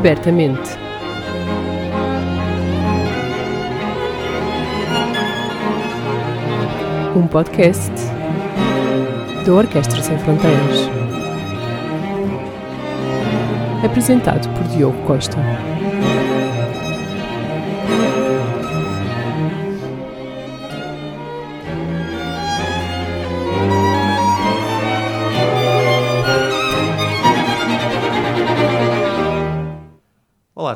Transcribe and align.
abertamente. 0.00 0.78
Um 7.14 7.26
podcast 7.26 7.92
da 9.44 9.52
Orquestra 9.52 10.02
Sem 10.02 10.18
Fronteiras. 10.20 10.88
Apresentado 13.84 14.48
por 14.54 14.64
Diogo 14.68 14.96
Costa. 15.06 15.36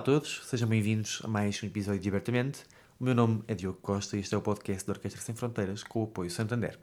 Todos, 0.05 0.43
sejam 0.45 0.69
bem-vindos 0.69 1.23
a 1.25 1.29
mais 1.29 1.63
um 1.63 1.67
episódio 1.67 1.99
de 1.99 2.11
Abertamente. 2.11 2.65
O 3.01 3.05
meu 3.05 3.15
nome 3.15 3.43
é 3.49 3.55
Diogo 3.55 3.79
Costa 3.81 4.19
e 4.19 4.21
este 4.21 4.35
é 4.35 4.37
o 4.37 4.43
podcast 4.43 4.87
da 4.87 4.93
Orquestra 4.93 5.23
Sem 5.23 5.35
Fronteiras 5.35 5.83
com 5.83 6.01
o 6.01 6.05
apoio 6.05 6.31
Santander. 6.31 6.79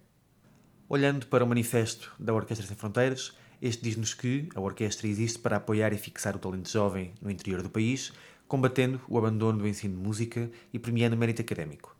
Olhando 0.89 1.27
para 1.27 1.43
o 1.43 1.47
manifesto 1.47 2.11
da 2.19 2.33
Orquestra 2.33 2.65
Sem 2.65 2.75
Fronteiras, 2.75 3.37
este 3.61 3.83
diz-nos 3.83 4.15
que 4.15 4.49
a 4.55 4.59
orquestra 4.59 5.07
existe 5.07 5.37
para 5.37 5.57
apoiar 5.57 5.93
e 5.93 5.99
fixar 5.99 6.35
o 6.35 6.39
talento 6.39 6.67
jovem 6.67 7.13
no 7.21 7.29
interior 7.29 7.61
do 7.61 7.69
país, 7.69 8.11
combatendo 8.47 8.99
o 9.07 9.19
abandono 9.19 9.59
do 9.59 9.67
ensino 9.67 9.95
de 9.95 10.01
música 10.01 10.49
e 10.73 10.79
premiando 10.79 11.15
o 11.15 11.19
mérito 11.19 11.43
académico. 11.43 11.95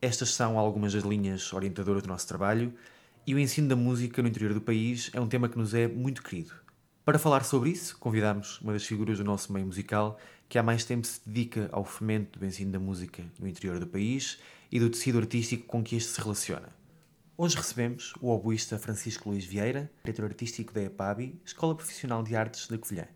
Estas 0.00 0.32
são 0.32 0.56
algumas 0.56 0.92
das 0.92 1.02
linhas 1.02 1.52
orientadoras 1.52 2.04
do 2.04 2.08
nosso 2.08 2.28
trabalho 2.28 2.72
e 3.26 3.34
o 3.34 3.38
ensino 3.40 3.66
da 3.66 3.74
música 3.74 4.22
no 4.22 4.28
interior 4.28 4.54
do 4.54 4.60
país 4.60 5.10
é 5.12 5.20
um 5.20 5.26
tema 5.26 5.48
que 5.48 5.58
nos 5.58 5.74
é 5.74 5.88
muito 5.88 6.22
querido. 6.22 6.62
Para 7.04 7.18
falar 7.18 7.42
sobre 7.42 7.70
isso, 7.70 7.98
convidamos 7.98 8.60
uma 8.60 8.72
das 8.72 8.86
figuras 8.86 9.18
do 9.18 9.24
nosso 9.24 9.52
meio 9.52 9.66
musical 9.66 10.20
que 10.52 10.58
há 10.58 10.62
mais 10.62 10.84
tempo 10.84 11.06
se 11.06 11.18
dedica 11.24 11.70
ao 11.72 11.82
fomento 11.82 12.38
do 12.38 12.44
ensino 12.44 12.70
da 12.70 12.78
música 12.78 13.24
no 13.40 13.48
interior 13.48 13.80
do 13.80 13.86
país 13.86 14.38
e 14.70 14.78
do 14.78 14.90
tecido 14.90 15.16
artístico 15.16 15.64
com 15.64 15.82
que 15.82 15.96
este 15.96 16.10
se 16.10 16.20
relaciona. 16.20 16.68
Hoje 17.38 17.56
recebemos 17.56 18.12
o 18.20 18.28
oboísta 18.28 18.78
Francisco 18.78 19.30
Luís 19.30 19.46
Vieira, 19.46 19.90
diretor 20.04 20.26
artístico 20.26 20.74
da 20.74 20.82
EPABI, 20.82 21.40
Escola 21.42 21.74
Profissional 21.74 22.22
de 22.22 22.36
Artes 22.36 22.68
da 22.68 22.76
Covilhã. 22.76 23.06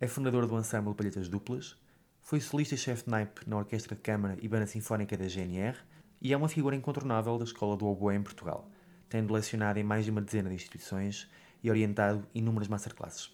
É 0.00 0.06
fundador 0.06 0.46
do 0.46 0.58
ensemble 0.58 0.94
Palhetas 0.94 1.28
Duplas, 1.28 1.76
foi 2.22 2.40
solista 2.40 2.74
e 2.74 2.78
chefe 2.78 3.04
de 3.04 3.10
naipe 3.10 3.42
na 3.46 3.58
Orquestra 3.58 3.94
de 3.94 4.00
Câmara 4.00 4.38
e 4.40 4.48
Banda 4.48 4.66
Sinfónica 4.66 5.14
da 5.14 5.28
GNR 5.28 5.76
e 6.22 6.32
é 6.32 6.36
uma 6.38 6.48
figura 6.48 6.74
incontornável 6.74 7.36
da 7.36 7.44
Escola 7.44 7.76
do 7.76 7.86
Oboé 7.86 8.16
em 8.16 8.22
Portugal, 8.22 8.66
tendo 9.10 9.34
lecionado 9.34 9.78
em 9.78 9.84
mais 9.84 10.06
de 10.06 10.10
uma 10.10 10.22
dezena 10.22 10.48
de 10.48 10.54
instituições 10.54 11.28
e 11.62 11.68
orientado 11.68 12.26
inúmeras 12.34 12.66
masterclasses. 12.66 13.30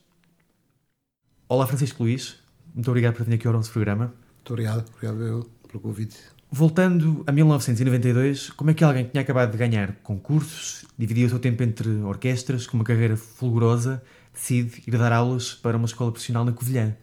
Olá 1.49 1.69
Francisco 1.69 2.03
Luís, 2.03 2.42
muito 2.75 2.89
obrigado 2.91 3.15
por 3.15 3.25
vir 3.25 3.35
aqui 3.35 3.47
ao 3.47 3.53
nosso 3.53 3.71
programa. 3.71 4.07
Muito 4.07 4.51
obrigado, 4.51 4.85
obrigado 4.95 5.23
eu 5.23 5.51
pelo 5.69 5.81
convite. 5.81 6.17
Voltando 6.51 7.25
a 7.27 7.33
1992, 7.33 8.51
como 8.51 8.71
é 8.71 8.75
que 8.75 8.85
alguém 8.85 9.07
que 9.07 9.13
tinha 9.13 9.23
acabado 9.23 9.53
de 9.53 9.57
ganhar 9.57 9.95
concursos, 10.03 10.85
dividia 10.99 11.27
o 11.27 11.31
seu 11.31 11.39
tempo 11.39 11.63
entre 11.63 11.89
orquestras, 12.03 12.67
com 12.67 12.77
uma 12.77 12.85
carreira 12.85 13.17
fulgurosa, 13.17 14.03
decide 14.35 14.83
ir 14.87 14.99
dar 14.99 15.13
aulas 15.13 15.55
para 15.55 15.77
uma 15.77 15.87
escola 15.87 16.13
profissional 16.13 16.45
na 16.45 16.53
Covilhã? 16.53 16.95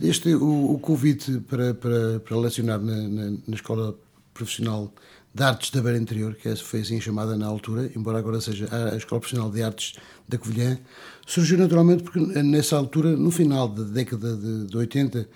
Este, 0.00 0.34
o, 0.34 0.72
o 0.72 0.78
convite 0.78 1.40
para, 1.40 1.74
para, 1.74 2.20
para 2.20 2.36
lecionar 2.38 2.80
na, 2.80 2.96
na, 2.96 3.30
na 3.46 3.54
Escola 3.54 3.94
Profissional 4.32 4.92
de 5.34 5.42
Artes 5.42 5.70
da 5.70 5.80
Beira 5.80 5.98
Interior, 5.98 6.34
que 6.34 6.54
foi 6.56 6.80
assim 6.80 7.00
chamada 7.00 7.36
na 7.36 7.46
altura, 7.46 7.90
embora 7.96 8.18
agora 8.18 8.40
seja 8.40 8.68
a 8.70 8.96
Escola 8.96 9.20
Profissional 9.20 9.50
de 9.50 9.62
Artes 9.62 9.94
da 10.28 10.36
Covilhã, 10.36 10.78
surgiu 11.26 11.56
naturalmente 11.56 12.02
porque 12.02 12.20
nessa 12.42 12.76
altura, 12.76 13.16
no 13.16 13.30
final 13.30 13.68
da 13.68 13.82
década 13.82 14.36
de, 14.36 14.66
de 14.66 14.76
80, 14.76 15.28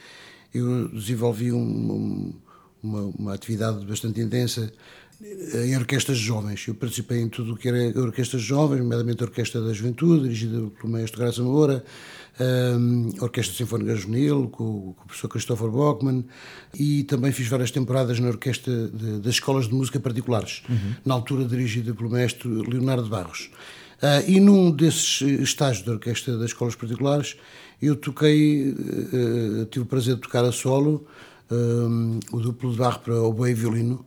eu 0.53 0.88
desenvolvi 0.88 1.50
um, 1.50 2.32
uma, 2.82 3.00
uma 3.19 3.34
atividade 3.34 3.84
bastante 3.87 4.20
intensa 4.20 4.70
em 5.21 5.77
orquestras 5.77 6.19
jovens. 6.19 6.66
Eu 6.69 6.75
participei 6.75 7.21
em 7.21 7.28
tudo 7.28 7.54
o 7.54 7.56
que 7.56 7.69
era 7.69 7.99
orquestras 8.00 8.43
jovens, 8.43 8.81
nomeadamente 8.81 9.22
a 9.22 9.27
Orquestra 9.27 9.60
da 9.60 9.72
Juventude, 9.72 10.25
dirigida 10.25 10.71
pelo 10.71 10.93
mestre 10.93 11.19
Graça 11.19 11.43
Moura, 11.43 11.84
a 13.19 13.25
Orquestra 13.25 13.56
Sinfónica 13.56 13.97
Juvenil, 13.97 14.49
com, 14.49 14.93
com 14.93 15.03
o 15.03 15.06
professor 15.06 15.28
Christopher 15.28 15.69
Bockman, 15.69 16.25
e 16.78 17.05
também 17.05 17.32
fiz 17.32 17.49
várias 17.49 17.71
temporadas 17.71 18.21
na 18.21 18.28
Orquestra 18.28 18.88
de, 18.88 19.21
das 19.21 19.34
Escolas 19.34 19.69
de 19.69 19.75
Música 19.75 19.99
Particulares, 19.99 20.62
uhum. 20.69 20.94
na 21.05 21.15
altura 21.15 21.47
dirigida 21.47 21.94
pelo 21.94 22.10
mestre 22.10 22.49
Leonardo 22.49 23.09
Barros. 23.09 23.50
Uh, 23.97 24.31
e 24.31 24.38
num 24.41 24.71
desses 24.71 25.22
estágios 25.41 25.87
da 25.87 25.93
Orquestra 25.93 26.37
das 26.37 26.50
Escolas 26.50 26.75
Particulares, 26.75 27.37
eu 27.81 27.97
toquei, 27.97 28.71
uh, 28.71 29.65
tive 29.71 29.84
o 29.84 29.87
prazer 29.87 30.16
de 30.16 30.21
tocar 30.21 30.44
a 30.44 30.53
solo, 30.53 31.06
uh, 31.50 32.21
o 32.31 32.41
duplo 32.41 32.71
de 32.71 32.76
barro 32.76 32.99
para 32.99 33.15
o 33.15 33.28
oboe 33.28 33.50
e 33.50 33.55
violino, 33.55 34.05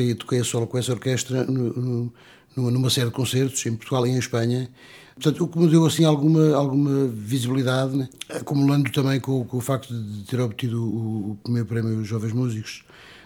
toquei, 0.00 0.14
toquei 0.14 0.40
a 0.40 0.44
solo 0.44 0.66
com 0.66 0.78
essa 0.78 0.92
orquestra 0.92 1.44
no, 1.44 2.12
no, 2.56 2.70
numa 2.70 2.90
série 2.90 3.08
de 3.08 3.12
concertos 3.12 3.64
em 3.66 3.76
Portugal 3.76 4.06
e 4.06 4.10
em 4.10 4.18
Espanha. 4.18 4.68
Portanto, 5.14 5.44
o 5.44 5.48
que 5.48 5.58
me 5.58 5.68
deu 5.68 5.84
assim 5.84 6.04
alguma, 6.04 6.54
alguma 6.54 7.06
visibilidade, 7.08 7.94
né? 7.94 8.08
acumulando 8.30 8.90
também 8.90 9.20
com, 9.20 9.44
com, 9.44 9.58
o 9.58 9.60
facto 9.60 9.92
de 9.92 10.24
ter 10.24 10.40
obtido 10.40 10.82
o, 10.82 11.32
o 11.32 11.38
primeiro 11.42 11.68
prémio 11.68 12.04
Jovens 12.04 12.32
Músicos 12.32 12.84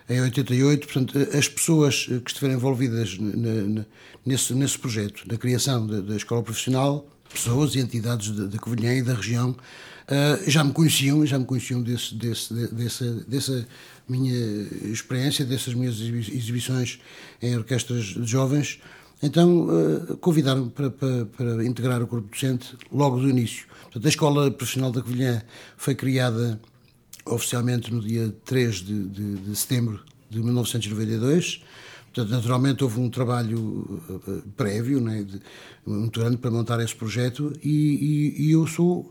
em 0.08 0.20
88. 0.20 0.86
Portanto, 0.86 1.18
as 1.36 1.48
pessoas 1.48 2.06
que 2.06 2.30
estiveram 2.30 2.54
envolvidas 2.54 3.16
nesse, 4.26 4.54
nesse 4.54 4.78
projeto, 4.78 5.22
na 5.30 5.36
criação 5.36 5.86
da, 5.86 6.00
da 6.00 6.16
escola 6.16 6.42
profissional, 6.42 7.06
pessoas 7.32 7.74
e 7.76 7.80
entidades 7.80 8.30
da 8.30 8.58
Covilhã 8.58 8.92
e 8.94 9.02
da 9.02 9.14
região, 9.14 9.56
uh, 10.08 10.50
já 10.50 10.62
me 10.62 10.72
conheciam, 10.72 11.24
já 11.26 11.38
me 11.38 11.44
conheciam 11.44 11.82
desse, 11.82 12.14
desse, 12.14 12.54
dessa, 12.72 13.12
dessa 13.26 13.66
minha 14.08 14.34
experiência, 14.90 15.44
dessas 15.44 15.74
minhas 15.74 16.00
exibições 16.00 17.00
em 17.40 17.56
orquestras 17.56 18.04
de 18.04 18.26
jovens. 18.26 18.80
Então 19.22 19.68
uh, 19.68 20.16
convidaram-me 20.18 20.70
para, 20.70 20.90
para, 20.90 21.26
para, 21.26 21.64
integrar 21.64 22.02
o 22.02 22.06
corpo 22.06 22.28
docente 22.28 22.76
logo 22.92 23.18
do 23.18 23.28
início. 23.28 23.66
Portanto, 23.84 24.04
a 24.04 24.08
Escola 24.08 24.50
Profissional 24.50 24.90
da 24.90 25.00
Covilhã 25.00 25.42
foi 25.76 25.94
criada 25.94 26.60
oficialmente 27.24 27.92
no 27.92 28.00
dia 28.00 28.34
3 28.44 28.74
de, 28.76 29.08
de, 29.08 29.34
de 29.36 29.56
setembro 29.56 30.00
de 30.28 30.40
1992. 30.40 31.62
Portanto, 32.12 32.30
naturalmente 32.30 32.84
houve 32.84 33.00
um 33.00 33.08
trabalho 33.08 33.58
uh, 34.08 34.42
prévio, 34.56 35.00
né, 35.00 35.22
de, 35.22 35.40
muito 35.86 36.20
grande 36.20 36.36
para 36.36 36.50
montar 36.50 36.80
esse 36.80 36.94
projeto 36.94 37.52
e, 37.62 38.34
e, 38.38 38.46
e 38.46 38.52
eu 38.52 38.66
sou 38.66 39.10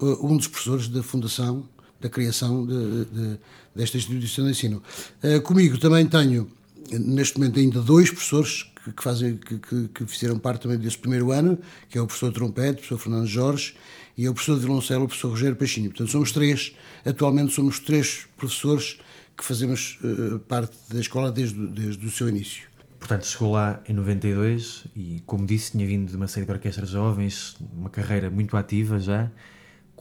um 0.00 0.36
dos 0.36 0.48
professores 0.48 0.88
da 0.88 1.02
fundação, 1.02 1.68
da 2.00 2.08
criação 2.08 2.66
de, 2.66 3.04
de, 3.04 3.38
desta 3.74 3.96
instituição 3.96 4.44
de 4.44 4.50
ensino. 4.50 4.82
Uh, 5.22 5.40
comigo 5.42 5.78
também 5.78 6.06
tenho, 6.06 6.50
neste 6.90 7.38
momento, 7.38 7.58
ainda 7.58 7.80
dois 7.80 8.10
professores 8.10 8.64
que, 8.84 8.92
que 8.92 9.02
fazem, 9.02 9.36
que, 9.36 9.88
que, 9.88 10.06
fizeram 10.06 10.38
parte 10.38 10.62
também 10.62 10.78
desse 10.78 10.98
primeiro 10.98 11.30
ano, 11.30 11.58
que 11.88 11.96
é 11.96 12.00
o 12.00 12.06
professor 12.06 12.32
trompete, 12.32 12.70
o 12.70 12.74
professor 12.76 12.98
Fernando 12.98 13.26
Jorge, 13.26 13.74
e 14.16 14.26
é 14.26 14.30
o 14.30 14.34
professor 14.34 14.56
de 14.58 14.64
violoncelo, 14.66 15.04
o 15.04 15.08
professor 15.08 15.28
Rogério 15.28 15.56
Peixinho. 15.56 15.90
Portanto, 15.90 16.10
somos 16.10 16.32
três, 16.32 16.74
atualmente 17.04 17.52
somos 17.54 17.78
três 17.78 18.26
professores 18.36 18.98
que 19.36 19.44
fazemos 19.44 19.98
uh, 20.02 20.38
parte 20.40 20.76
da 20.90 21.00
escola 21.00 21.30
desde, 21.30 21.66
desde 21.68 22.04
o 22.04 22.10
seu 22.10 22.28
início. 22.28 22.72
Portanto, 22.98 23.26
chegou 23.26 23.52
lá 23.52 23.80
em 23.88 23.92
92 23.92 24.84
e, 24.94 25.22
como 25.26 25.44
disse, 25.44 25.72
tinha 25.72 25.84
vindo 25.86 26.08
de 26.08 26.16
uma 26.16 26.28
série 26.28 26.46
de 26.46 26.52
orquestras 26.52 26.90
jovens, 26.90 27.56
uma 27.72 27.90
carreira 27.90 28.30
muito 28.30 28.56
ativa 28.56 29.00
já. 29.00 29.28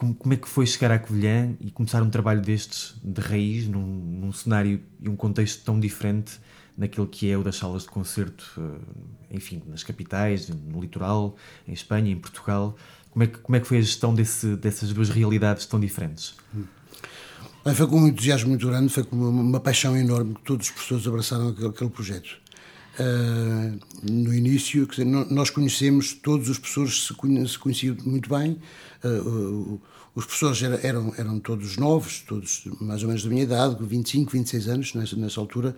Como, 0.02 0.16
como 0.16 0.34
é 0.34 0.38
que 0.38 0.50
foi 0.50 0.66
chegar 0.66 0.90
à 0.90 0.98
Covilhã 0.98 1.56
e 1.60 1.70
começar 1.70 2.02
um 2.02 2.10
trabalho 2.10 2.42
destes 2.42 2.96
de 3.04 3.22
raiz, 3.22 3.68
num, 3.68 3.86
num 3.86 4.34
cenário 4.34 4.82
e 5.00 5.08
um 5.08 5.16
contexto 5.16 5.64
tão 5.64 5.80
diferente 5.80 6.40
naquilo 6.76 7.06
que 7.06 7.30
é 7.30 7.38
o 7.38 7.44
das 7.44 7.58
salas 7.58 7.84
de 7.84 7.90
concerto, 7.90 8.44
eh, 8.58 9.36
enfim, 9.36 9.62
nas 9.68 9.84
capitais, 9.84 10.50
no 10.50 10.82
litoral, 10.82 11.36
em 11.68 11.74
Espanha, 11.74 12.12
em 12.12 12.16
Portugal? 12.18 12.76
Como 13.12 13.26
é 13.26 13.28
que, 13.28 13.38
como 13.38 13.56
é 13.56 13.60
que 13.60 13.68
foi 13.68 13.78
a 13.78 13.82
gestão 13.82 14.12
desse, 14.16 14.56
dessas 14.56 14.92
duas 14.92 15.10
realidades 15.10 15.68
tão 15.68 15.80
diferentes? 15.80 16.34
Foi 17.76 17.86
com 17.86 18.02
um 18.02 18.08
entusiasmo 18.08 18.50
muito 18.50 18.66
grande, 18.66 18.92
foi 18.92 19.04
com 19.04 19.16
uma, 19.16 19.30
uma 19.30 19.60
paixão 19.60 19.96
enorme 19.96 20.34
que 20.34 20.42
todos 20.42 20.66
os 20.66 20.72
professores 20.72 21.06
abraçaram 21.06 21.50
aquele, 21.50 21.68
aquele 21.68 21.92
projeto. 21.92 22.42
Uh, 23.00 23.80
no 24.04 24.34
início, 24.34 24.86
dizer, 24.86 25.06
nós 25.06 25.50
conhecemos, 25.50 26.14
todos 26.14 26.50
os 26.50 26.60
professores 26.60 27.06
se, 27.08 27.14
se 27.48 27.58
conheciam 27.58 27.96
muito 28.04 28.30
bem, 28.30 28.60
uh, 29.04 29.80
os 30.14 30.26
professores 30.26 30.62
eram, 30.84 31.14
eram 31.18 31.40
todos 31.40 31.78
novos, 31.78 32.20
todos 32.28 32.64
mais 32.82 33.02
ou 33.02 33.08
menos 33.08 33.24
da 33.24 33.30
minha 33.30 33.44
idade, 33.44 33.78
25, 33.80 34.32
26 34.32 34.68
anos 34.68 34.94
nessa, 34.94 35.16
nessa 35.16 35.40
altura, 35.40 35.74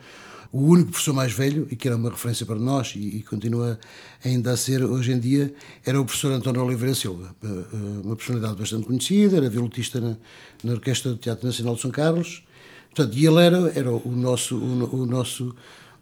o 0.52 0.62
único 0.66 0.92
professor 0.92 1.14
mais 1.14 1.32
velho, 1.34 1.68
e 1.70 1.76
que 1.76 1.88
era 1.88 1.98
uma 1.98 2.10
referência 2.10 2.46
para 2.46 2.56
nós 2.56 2.94
e, 2.96 3.00
e, 3.00 3.24
continua 3.24 3.80
ainda 4.24 4.52
a 4.52 4.58
ser 4.58 4.84
hoje 4.84 5.12
em 5.12 5.20
dia, 5.20 5.54
era 5.86 6.00
o 6.00 6.06
professor 6.06 6.32
António 6.32 6.64
Oliveira 6.64 6.94
Silva, 6.94 7.36
eh, 7.44 7.48
uma 8.04 8.16
personalidade 8.16 8.58
bastante 8.60 8.86
conhecida, 8.86 9.38
era 9.38 9.50
violotista 9.50 10.00
na, 10.00 10.16
na 10.64 10.74
Orquestra 10.74 11.12
do 11.12 11.18
Teatro 11.18 11.46
Nacional 11.46 11.74
de 11.76 11.82
São 11.82 11.90
Carlos, 11.90 12.44
portanto, 12.94 13.18
e 13.18 13.26
ele 13.26 13.40
era, 13.40 13.72
era 13.76 13.92
o 13.92 14.12
nosso, 14.12 14.56
o, 14.56 15.02
o 15.02 15.06
nosso 15.08 15.56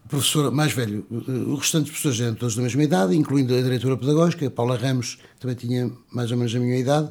professor 0.08 0.50
mais 0.50 0.72
velho. 0.72 1.06
Os 1.10 1.60
restantes 1.60 1.90
professores 1.90 2.20
eram 2.20 2.34
todos 2.34 2.54
da 2.54 2.62
mesma 2.62 2.82
idade, 2.82 3.16
incluindo 3.16 3.54
a 3.54 3.60
diretora 3.62 3.96
pedagógica, 3.96 4.46
a 4.46 4.50
Paula 4.50 4.76
Ramos, 4.76 5.18
também 5.38 5.56
tinha 5.56 5.90
mais 6.10 6.30
ou 6.30 6.36
menos 6.36 6.54
a 6.54 6.58
minha 6.58 6.76
idade. 6.76 7.10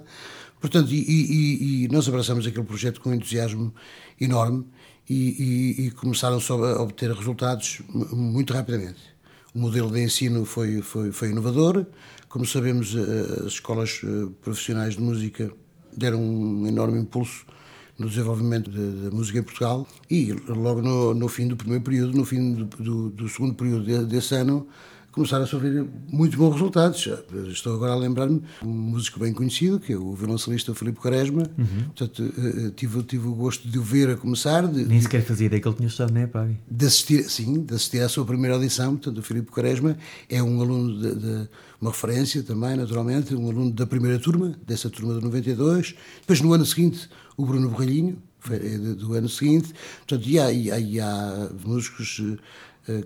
Portanto, 0.59 0.91
e, 0.91 0.99
e, 0.99 1.85
e, 1.85 1.87
nós 1.87 2.07
abraçamos 2.07 2.45
aquele 2.45 2.65
projeto 2.65 3.01
com 3.01 3.11
entusiasmo 3.11 3.73
enorme 4.19 4.65
e, 5.09 5.87
e 5.87 5.91
começaram 5.91 6.37
a 6.37 6.81
obter 6.81 7.11
resultados 7.11 7.81
muito 7.89 8.53
rapidamente. 8.53 8.99
O 9.53 9.59
modelo 9.59 9.91
de 9.91 10.01
ensino 10.01 10.45
foi, 10.45 10.81
foi, 10.81 11.11
foi 11.11 11.29
inovador. 11.29 11.85
Como 12.29 12.45
sabemos, 12.45 12.95
eh, 12.95 13.45
as 13.45 13.53
escolas 13.53 13.99
eh, 14.03 14.29
profissionais 14.41 14.95
de 14.95 15.01
música 15.01 15.51
deram 15.91 16.23
um 16.23 16.65
enorme 16.65 16.99
impulso 16.99 17.45
no 18.01 18.09
desenvolvimento 18.09 18.69
da 18.69 19.11
música 19.11 19.39
em 19.39 19.43
Portugal 19.43 19.87
e 20.09 20.33
logo 20.47 20.81
no, 20.81 21.13
no, 21.13 21.27
fim 21.27 21.47
do 21.47 21.55
primeiro 21.55 21.83
período, 21.83 22.17
no 22.17 22.25
fim 22.25 22.53
do, 22.53 22.65
do, 22.65 23.09
do 23.09 23.29
segundo 23.29 23.53
período 23.53 23.85
de, 23.85 24.05
desse 24.05 24.35
ano, 24.35 24.67
começaram 25.11 25.43
a 25.43 25.47
sofrer 25.47 25.85
muito 26.11 26.37
bons 26.37 26.53
resultados. 26.53 27.07
Estou 27.49 27.75
agora 27.75 27.93
a 27.93 27.95
lembrar-me 27.95 28.41
um 28.63 28.69
músico 28.69 29.19
bem 29.19 29.33
conhecido, 29.33 29.79
que 29.79 29.93
é 29.93 29.97
o 29.97 30.13
violoncelista 30.13 30.73
Filipe 30.73 30.99
Quaresma. 30.99 31.43
Uhum. 31.57 31.83
Portanto, 31.95 32.23
eh, 32.23 32.67
eh, 32.67 32.71
tive, 32.75 33.03
tive 33.03 33.27
o 33.27 33.33
gosto 33.33 33.67
de 33.67 33.77
o 33.77 33.83
ver 33.83 34.09
a 34.09 34.15
começar. 34.15 34.67
De, 34.67 34.85
Nem 34.85 35.01
sequer 35.01 35.23
fazia 35.23 35.47
ideia 35.47 35.61
que 35.61 35.67
ele 35.67 35.75
tinha 35.75 35.87
estado 35.87 36.13
na 36.13 36.23
EPAG. 36.23 36.57
De 36.69 36.85
assistir, 36.85 37.23
sim, 37.29 37.63
de 37.63 37.73
assistir 37.73 37.99
à 38.01 38.09
sua 38.09 38.25
primeira 38.25 38.55
audição. 38.55 38.95
Portanto, 38.95 39.17
o 39.17 39.23
Filipe 39.23 39.51
Quaresma 39.51 39.97
é 40.29 40.41
um 40.41 40.61
aluno 40.61 40.99
de, 40.99 41.15
de 41.15 41.49
uma 41.79 41.91
referência 41.91 42.41
também, 42.43 42.75
naturalmente, 42.77 43.35
um 43.35 43.49
aluno 43.49 43.71
da 43.71 43.85
primeira 43.85 44.19
turma, 44.19 44.55
dessa 44.65 44.89
turma 44.89 45.15
de 45.15 45.21
92. 45.21 45.95
Depois, 46.21 46.41
no 46.41 46.53
ano 46.53 46.65
seguinte, 46.65 47.09
o 47.35 47.45
Bruno 47.45 47.69
Borralhinho, 47.69 48.17
é 48.49 48.95
do 48.95 49.13
ano 49.13 49.29
seguinte. 49.29 49.73
Portanto, 49.99 50.27
e 50.27 50.39
há, 50.39 50.51
e 50.51 50.71
há, 50.71 50.79
e 50.79 50.99
há 50.99 51.49
músicos 51.63 52.21
eh, 52.23 52.37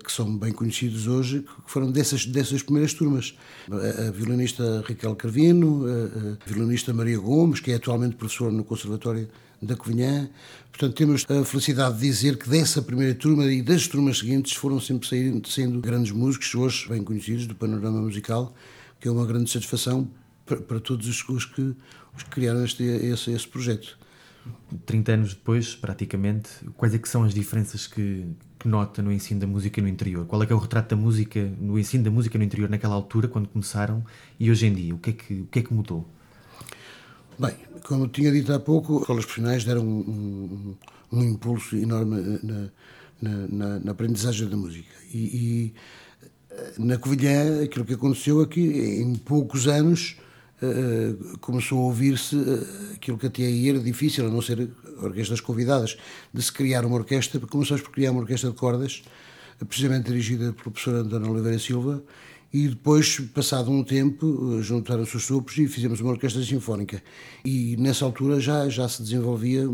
que 0.04 0.10
são 0.10 0.36
bem 0.36 0.52
conhecidos 0.52 1.06
hoje, 1.06 1.40
que 1.42 1.70
foram 1.70 1.90
dessas, 1.90 2.24
dessas 2.24 2.62
primeiras 2.62 2.94
turmas. 2.94 3.36
A, 3.70 4.10
violinista 4.10 4.82
Raquel 4.86 5.14
Carvino, 5.14 5.84
a, 5.86 6.48
violinista 6.48 6.92
Maria 6.94 7.18
Gomes, 7.18 7.60
que 7.60 7.70
é 7.70 7.74
atualmente 7.74 8.16
professora 8.16 8.50
no 8.50 8.64
Conservatório 8.64 9.28
da 9.60 9.76
Covilhã. 9.76 10.28
Portanto, 10.70 10.94
temos 10.94 11.24
a 11.28 11.44
felicidade 11.44 11.96
de 11.98 12.02
dizer 12.02 12.36
que 12.36 12.48
dessa 12.48 12.82
primeira 12.82 13.14
turma 13.14 13.46
e 13.46 13.62
das 13.62 13.86
turmas 13.86 14.18
seguintes 14.18 14.52
foram 14.52 14.80
sempre 14.80 15.08
saindo, 15.48 15.80
grandes 15.80 16.12
músicos, 16.12 16.54
hoje 16.54 16.88
bem 16.88 17.02
conhecidos 17.02 17.46
do 17.46 17.54
panorama 17.54 18.00
musical, 18.00 18.54
que 19.00 19.08
é 19.08 19.10
uma 19.10 19.26
grande 19.26 19.50
satisfação 19.50 20.08
para, 20.44 20.58
para 20.58 20.80
todos 20.80 21.06
os, 21.08 21.26
os, 21.28 21.44
que, 21.44 21.74
os 22.14 22.22
que 22.22 22.30
criaram 22.30 22.64
este, 22.64 22.82
esse, 22.82 23.30
esse 23.30 23.48
projeto. 23.48 23.98
30 24.84 25.12
anos 25.12 25.34
depois, 25.34 25.74
praticamente, 25.74 26.48
quais 26.76 26.94
é 26.94 26.98
que 26.98 27.08
são 27.08 27.22
as 27.22 27.32
diferenças 27.32 27.86
que, 27.86 28.26
que, 28.58 28.68
nota 28.68 29.02
no 29.02 29.12
ensino 29.12 29.40
da 29.40 29.46
música 29.46 29.80
no 29.80 29.88
interior? 29.88 30.26
Qual 30.26 30.42
é 30.42 30.46
que 30.46 30.52
é 30.52 30.56
o 30.56 30.58
retrato 30.58 30.94
da 30.94 31.00
música, 31.00 31.52
no 31.60 31.78
ensino 31.78 32.04
da 32.04 32.10
música 32.10 32.38
no 32.38 32.44
interior 32.44 32.68
naquela 32.68 32.94
altura, 32.94 33.28
quando 33.28 33.48
começaram, 33.48 34.04
e 34.38 34.50
hoje 34.50 34.66
em 34.66 34.74
dia? 34.74 34.94
O 34.94 34.98
que 34.98 35.10
é 35.10 35.12
que, 35.12 35.34
o 35.42 35.46
que, 35.46 35.58
é 35.60 35.62
que 35.62 35.72
mudou? 35.72 36.08
Bem, 37.38 37.54
como 37.84 38.08
tinha 38.08 38.32
dito 38.32 38.52
há 38.52 38.58
pouco, 38.58 38.96
as 38.96 39.00
escolas 39.00 39.24
profissionais 39.24 39.64
deram 39.64 39.82
um, 39.82 40.76
um, 41.12 41.18
um 41.18 41.22
impulso 41.22 41.76
enorme 41.76 42.38
na, 42.42 42.70
na, 43.20 43.48
na, 43.48 43.78
na, 43.80 43.90
aprendizagem 43.92 44.48
da 44.48 44.56
música. 44.56 44.88
E, 45.12 45.18
e 45.18 45.74
na 46.78 46.98
Covilhã, 46.98 47.62
aquilo 47.62 47.84
que 47.84 47.94
aconteceu 47.94 48.40
aqui, 48.40 48.60
em 48.60 49.14
poucos 49.16 49.68
anos, 49.68 50.16
eh, 50.62 51.14
começou 51.40 51.78
a 51.78 51.82
ouvir-se 51.82 52.36
eh, 52.36 52.94
aquilo 52.94 53.18
que 53.18 53.26
até 53.26 53.42
aí 53.42 53.68
era 53.68 53.78
difícil, 53.78 54.26
a 54.26 54.30
não 54.30 54.40
ser 54.40 54.70
orquestras 55.02 55.40
convidadas, 55.40 55.96
de 56.32 56.42
se 56.42 56.52
criar 56.52 56.84
uma 56.84 56.96
orquestra. 56.96 57.38
Começamos 57.40 57.82
por 57.82 57.90
criar 57.90 58.12
uma 58.12 58.20
orquestra 58.20 58.50
de 58.50 58.56
cordas, 58.56 59.02
precisamente 59.68 60.06
dirigida 60.06 60.52
pelo 60.52 60.70
professor 60.70 60.94
António 60.96 61.30
Oliveira 61.30 61.58
Silva, 61.58 62.02
e 62.52 62.68
depois, 62.68 63.20
passado 63.34 63.70
um 63.70 63.84
tempo, 63.84 64.62
juntaram-se 64.62 65.16
os 65.16 65.24
sopros 65.24 65.58
e 65.58 65.66
fizemos 65.66 66.00
uma 66.00 66.12
orquestra 66.12 66.42
sinfónica. 66.42 67.02
E 67.44 67.76
nessa 67.76 68.04
altura 68.04 68.40
já, 68.40 68.68
já 68.68 68.88
se 68.88 69.02
desenvolvia 69.02 69.68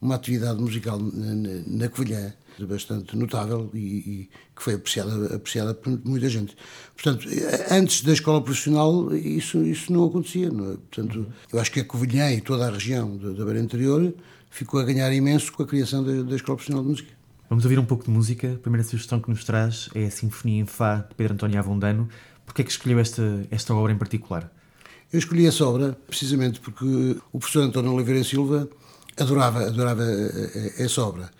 uma 0.00 0.14
atividade 0.14 0.60
musical 0.60 0.98
na, 0.98 1.62
na 1.66 1.88
Covilhã 1.88 2.32
bastante 2.64 3.14
notável 3.16 3.70
e, 3.74 3.78
e, 3.78 4.30
que 4.54 4.62
foi 4.62 4.74
apreciada, 4.74 5.34
apreciada 5.34 5.74
por 5.74 6.00
muita 6.04 6.28
gente. 6.28 6.56
Portanto, 6.94 7.28
antes 7.70 8.02
da 8.02 8.12
escola 8.12 8.40
profissional 8.40 9.14
isso, 9.14 9.62
isso 9.62 9.92
não 9.92 10.06
acontecia. 10.06 10.50
Não 10.50 10.72
é? 10.72 10.76
Portanto, 10.76 11.26
eu 11.52 11.60
acho 11.60 11.70
que 11.70 11.80
a 11.80 11.84
Covilhã 11.84 12.30
e 12.32 12.40
toda 12.40 12.66
a 12.66 12.70
região 12.70 13.16
da, 13.16 13.30
da 13.30 13.44
Beira 13.44 13.60
Interior 13.60 14.14
ficou 14.50 14.80
a 14.80 14.84
ganhar 14.84 15.12
imenso 15.12 15.52
com 15.52 15.62
a 15.62 15.66
criação 15.66 16.02
da, 16.02 16.22
da 16.22 16.36
Escola 16.36 16.56
Profissional 16.56 16.82
de 16.82 16.88
Música. 16.88 17.16
Vamos 17.48 17.64
ouvir 17.64 17.78
um 17.78 17.84
pouco 17.84 18.04
de 18.04 18.10
música. 18.10 18.54
A 18.54 18.58
primeira 18.58 18.84
sugestão 18.84 19.20
que 19.20 19.28
nos 19.28 19.44
traz 19.44 19.88
é 19.94 20.06
a 20.06 20.10
Sinfonia 20.10 20.62
em 20.62 20.66
Fá 20.66 20.96
de 20.96 21.14
Pedro 21.14 21.34
António 21.34 21.58
Avondano. 21.58 22.08
Porquê 22.44 22.62
é 22.62 22.64
que 22.64 22.70
escolheu 22.70 22.98
esta, 22.98 23.46
esta 23.50 23.74
obra 23.74 23.92
em 23.92 23.98
particular? 23.98 24.50
Eu 25.12 25.18
escolhi 25.18 25.46
essa 25.46 25.64
obra 25.64 25.96
precisamente 26.06 26.58
porque 26.58 26.84
o 27.32 27.38
professor 27.38 27.62
António 27.62 27.92
Oliveira 27.92 28.24
Silva 28.24 28.68
adorava, 29.16 29.66
adorava 29.66 30.02
eh, 30.04 30.50
eh, 30.78 30.84
essa 30.84 31.02
obra 31.02 31.30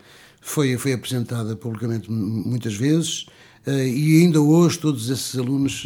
foi, 0.41 0.77
foi 0.77 0.93
apresentada 0.93 1.55
publicamente 1.55 2.11
muitas 2.11 2.75
vezes 2.75 3.25
uh, 3.65 3.71
e 3.71 4.21
ainda 4.21 4.41
hoje 4.41 4.79
todos 4.79 5.09
esses 5.09 5.37
alunos 5.37 5.85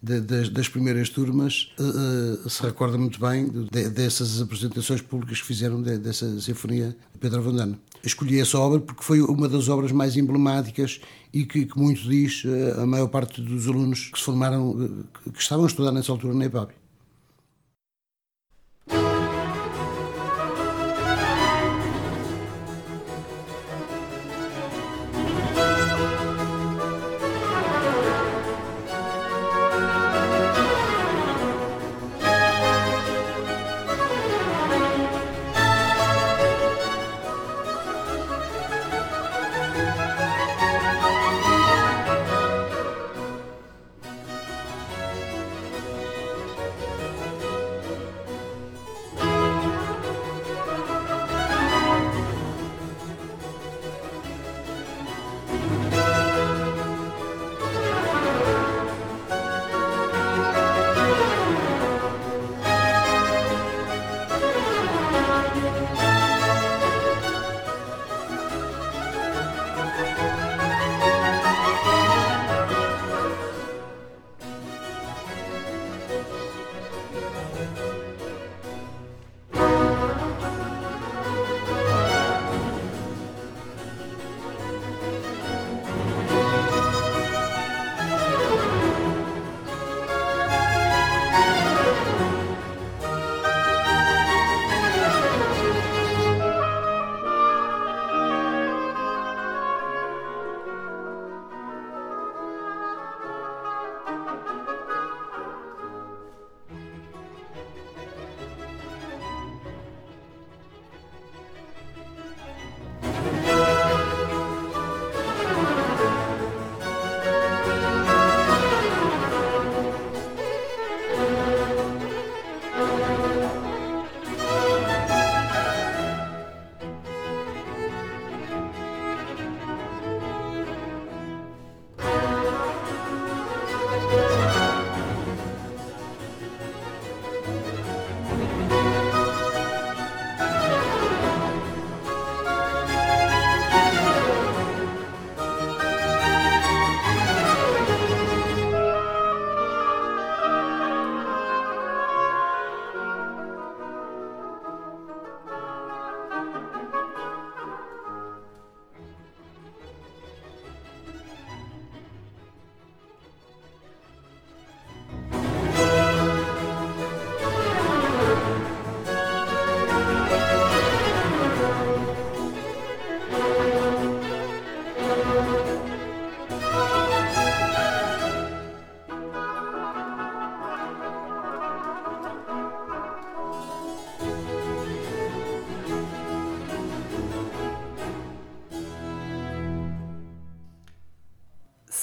das, 0.00 0.68
primeiras 0.68 1.08
turmas 1.08 1.72
se 2.48 2.62
recordam 2.62 3.00
muito 3.00 3.18
bem 3.18 3.48
de, 3.48 3.88
dessas 3.88 4.40
apresentações 4.40 5.00
públicas 5.00 5.40
que 5.40 5.46
fizeram 5.46 5.82
de, 5.82 5.98
dessa 5.98 6.38
Sinfonia 6.40 6.96
de 7.12 7.18
Pedro 7.18 7.38
Avandano. 7.38 7.78
Escolhi 8.04 8.38
essa 8.38 8.58
obra 8.58 8.78
porque 8.78 9.02
foi 9.02 9.20
uma 9.20 9.48
das 9.48 9.68
obras 9.68 9.90
mais 9.90 10.16
emblemáticas 10.16 11.00
e 11.32 11.44
que, 11.44 11.66
que 11.66 11.76
muito 11.76 12.02
diz 12.02 12.44
a 12.80 12.86
maior 12.86 13.08
parte 13.08 13.40
dos 13.40 13.66
alunos 13.66 14.10
que 14.12 14.18
se 14.18 14.24
formaram, 14.24 15.02
que 15.34 15.40
estavam 15.40 15.64
a 15.64 15.68
estudar 15.68 15.90
nessa 15.90 16.12
altura 16.12 16.34
na 16.34 16.44
EPAB. 16.44 16.70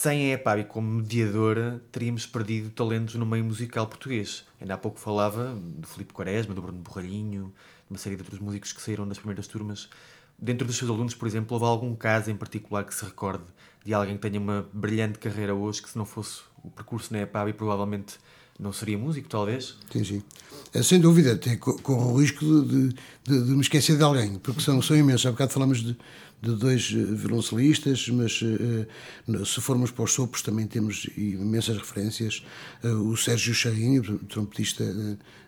Sem 0.06 0.32
a 0.32 0.36
EPAB 0.36 0.66
como 0.66 0.88
mediadora, 0.88 1.82
teríamos 1.92 2.28
perdido 2.28 2.70
talentos 2.70 3.16
no 3.16 3.26
meio 3.26 3.44
musical 3.44 3.88
português. 3.88 4.46
Ainda 4.62 4.76
há 4.76 4.78
pouco 4.78 5.00
falava 5.00 5.56
do 5.56 5.88
Filipe 5.88 6.14
Quaresma, 6.14 6.54
do 6.54 6.62
Bruno 6.62 6.78
Borralhinho, 6.78 7.52
de 7.88 7.90
uma 7.90 7.98
série 7.98 8.16
de 8.16 8.22
outros 8.22 8.40
músicos 8.40 8.72
que 8.72 8.80
saíram 8.80 9.08
das 9.08 9.18
primeiras 9.18 9.48
turmas. 9.48 9.90
Dentro 10.38 10.68
dos 10.68 10.78
seus 10.78 10.92
alunos, 10.92 11.16
por 11.16 11.28
exemplo, 11.28 11.56
houve 11.56 11.66
algum 11.66 11.96
caso 11.96 12.30
em 12.30 12.36
particular 12.36 12.84
que 12.84 12.94
se 12.94 13.04
recorde 13.04 13.46
de 13.84 13.96
alguém 13.96 14.16
que 14.16 14.22
tenha 14.22 14.40
uma 14.40 14.70
brilhante 14.72 15.18
carreira 15.18 15.56
hoje, 15.56 15.82
que 15.82 15.90
se 15.90 15.98
não 15.98 16.06
fosse 16.06 16.42
o 16.64 16.70
percurso 16.70 17.12
na 17.12 17.22
EPAB, 17.22 17.54
provavelmente 17.54 18.20
não 18.60 18.72
seria 18.72 19.00
músico, 19.00 19.28
talvez? 19.28 19.76
Sim, 19.92 20.04
sim. 20.04 20.24
É, 20.72 20.84
sem 20.84 21.00
dúvida, 21.00 21.34
até 21.34 21.56
corro 21.56 22.14
o 22.14 22.22
risco 22.22 22.46
de, 22.46 22.90
de, 23.24 23.44
de, 23.44 23.52
me 23.52 23.62
esquecer 23.62 23.98
de 23.98 24.04
alguém, 24.04 24.38
porque 24.38 24.62
são, 24.62 24.80
são 24.84 24.96
imensos. 24.96 25.26
Há 25.26 25.32
bocado 25.32 25.52
falamos 25.52 25.82
de, 25.82 25.98
de 26.54 26.60
dois 26.60 26.94
eh, 26.94 26.98
violoncelistas, 26.98 28.08
mas 28.10 28.42
uh, 28.42 29.46
se 29.46 29.62
formos 29.62 29.92
para 29.92 30.04
os 30.04 30.12
sopros 30.12 30.42
também 30.42 30.68
temos 30.68 31.08
imensas 31.18 31.78
referências. 31.78 32.44
O 32.84 33.16
Sérgio 33.18 33.54
Charrinho, 33.54 34.20
trompetista 34.30 34.84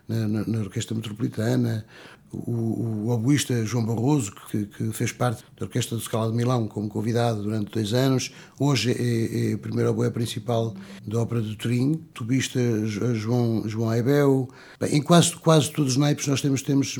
na, 0.08 0.28
na, 0.28 0.44
na, 0.46 0.58
Orquestra 0.60 0.94
Metropolitana, 0.94 1.84
o, 2.32 3.06
o 3.06 3.10
oboísta 3.10 3.64
João 3.64 3.86
Barroso, 3.86 4.34
que, 4.50 4.66
que, 4.66 4.92
fez 4.92 5.12
parte 5.12 5.42
da 5.58 5.66
Orquestra 5.66 5.96
do 5.96 6.02
Scala 6.02 6.30
de 6.30 6.36
Milão 6.36 6.66
como 6.66 6.88
convidado 6.88 7.42
durante 7.42 7.72
dois 7.72 7.92
anos, 7.92 8.32
hoje 8.58 8.92
é, 8.92 9.52
é 9.52 9.54
o 9.54 9.58
primeiro 9.58 9.90
oboé 9.90 10.10
principal 10.10 10.74
da 11.06 11.20
Ópera 11.20 11.40
de 11.40 11.56
Turim, 11.56 11.94
tubista 12.12 12.60
João, 12.86 13.66
João 13.66 13.90
Aibel. 13.90 14.48
Bem, 14.80 14.96
em 14.96 15.02
quase, 15.02 15.34
quase 15.36 15.70
todos 15.70 15.92
os 15.92 15.96
naipes 15.96 16.26
nós 16.26 16.40
temos, 16.40 16.62
temos 16.62 16.98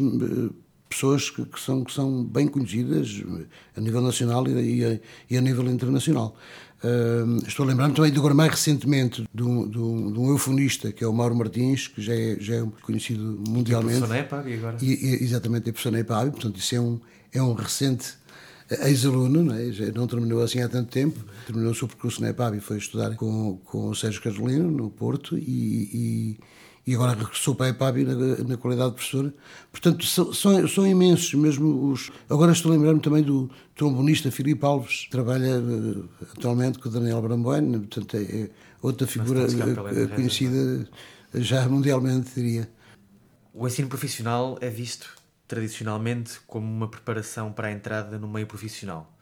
pessoas 0.88 1.30
que, 1.30 1.44
que, 1.44 1.60
são, 1.60 1.84
que 1.84 1.92
são 1.92 2.24
bem 2.24 2.48
conhecidas 2.48 3.22
a 3.76 3.80
nível 3.80 4.00
nacional 4.00 4.46
e, 4.48 4.84
a, 4.84 5.00
e 5.30 5.36
a 5.36 5.40
nível 5.40 5.68
internacional. 5.70 6.36
Uh, 6.78 7.44
estou 7.44 7.64
a 7.64 7.68
lembrar-me 7.68 7.92
também 7.92 8.12
de 8.12 8.18
agora 8.18 8.34
mais 8.34 8.52
recentemente 8.52 9.28
de 9.34 9.42
um, 9.42 9.68
de, 9.68 9.78
um, 9.78 10.12
de 10.12 10.18
um, 10.20 10.28
eufonista 10.28 10.92
que 10.92 11.02
é 11.02 11.08
o 11.08 11.12
Mauro 11.12 11.34
Martins, 11.34 11.88
que 11.88 12.00
já 12.00 12.14
é, 12.14 12.36
já 12.38 12.54
é 12.54 12.66
conhecido 12.82 13.42
mundialmente. 13.48 13.96
E 13.96 14.00
professor 14.00 14.08
na 14.08 14.18
EPAB 14.20 14.54
agora? 14.54 14.76
E, 14.80 14.86
e, 14.86 15.24
exatamente, 15.24 15.68
é 15.68 15.72
professor 15.72 15.90
na 15.90 15.98
EPAB, 15.98 16.30
portanto 16.30 16.56
isso 16.56 16.76
é 16.76 16.80
um, 16.80 17.00
é 17.32 17.42
um 17.42 17.52
recente 17.52 18.14
ex-aluno, 18.70 19.42
não, 19.42 19.54
é? 19.56 19.92
não 19.92 20.06
terminou 20.06 20.40
assim 20.40 20.60
há 20.60 20.68
tanto 20.68 20.90
tempo, 20.90 21.18
terminou 21.46 21.72
o 21.72 21.74
seu 21.74 21.88
percurso 21.88 22.20
na 22.20 22.28
EPAB 22.30 22.58
e 22.58 22.60
foi 22.60 22.76
estudar 22.76 23.16
com, 23.16 23.56
com 23.64 23.88
o 23.88 23.94
Sérgio 23.96 24.22
Carolino 24.22 24.70
no 24.70 24.88
Porto 24.88 25.36
e, 25.36 25.40
e 25.92 26.38
agora 26.94 27.14
regressou 27.14 27.54
para 27.54 27.66
a 27.66 27.68
EPAB 27.70 28.04
na, 28.04 28.14
na 28.44 28.56
qualidade 28.56 28.90
de 28.90 28.96
professor. 28.96 29.32
Portanto, 29.70 30.04
são, 30.06 30.32
são, 30.32 30.86
imensos 30.86 31.34
mesmo 31.34 31.90
os... 31.90 32.10
Agora 32.30 32.52
estou 32.52 32.72
a 32.72 32.74
lembrar-me 32.74 33.00
também 33.00 33.22
do 33.22 33.50
trombonista 33.74 34.30
Filipe 34.30 34.64
Alves, 34.64 35.04
que 35.04 35.10
trabalha 35.10 35.58
uh, 35.58 36.08
atualmente 36.32 36.78
com 36.78 36.88
o 36.88 36.92
Daniel 36.92 37.20
Bramboine, 37.20 37.80
portanto 37.80 38.16
é, 38.16 38.22
é 38.22 38.50
outra 38.80 39.06
figura 39.06 39.46
uh, 39.46 40.08
conhecida 40.14 40.88
já 41.34 41.68
mundialmente, 41.68 42.30
diria. 42.34 42.70
O 43.52 43.66
ensino 43.66 43.88
profissional 43.88 44.56
é 44.60 44.70
visto 44.70 45.16
tradicionalmente 45.46 46.40
como 46.46 46.66
uma 46.66 46.88
preparação 46.88 47.52
para 47.52 47.68
a 47.68 47.72
entrada 47.72 48.18
no 48.18 48.28
meio 48.28 48.46
profissional. 48.46 49.12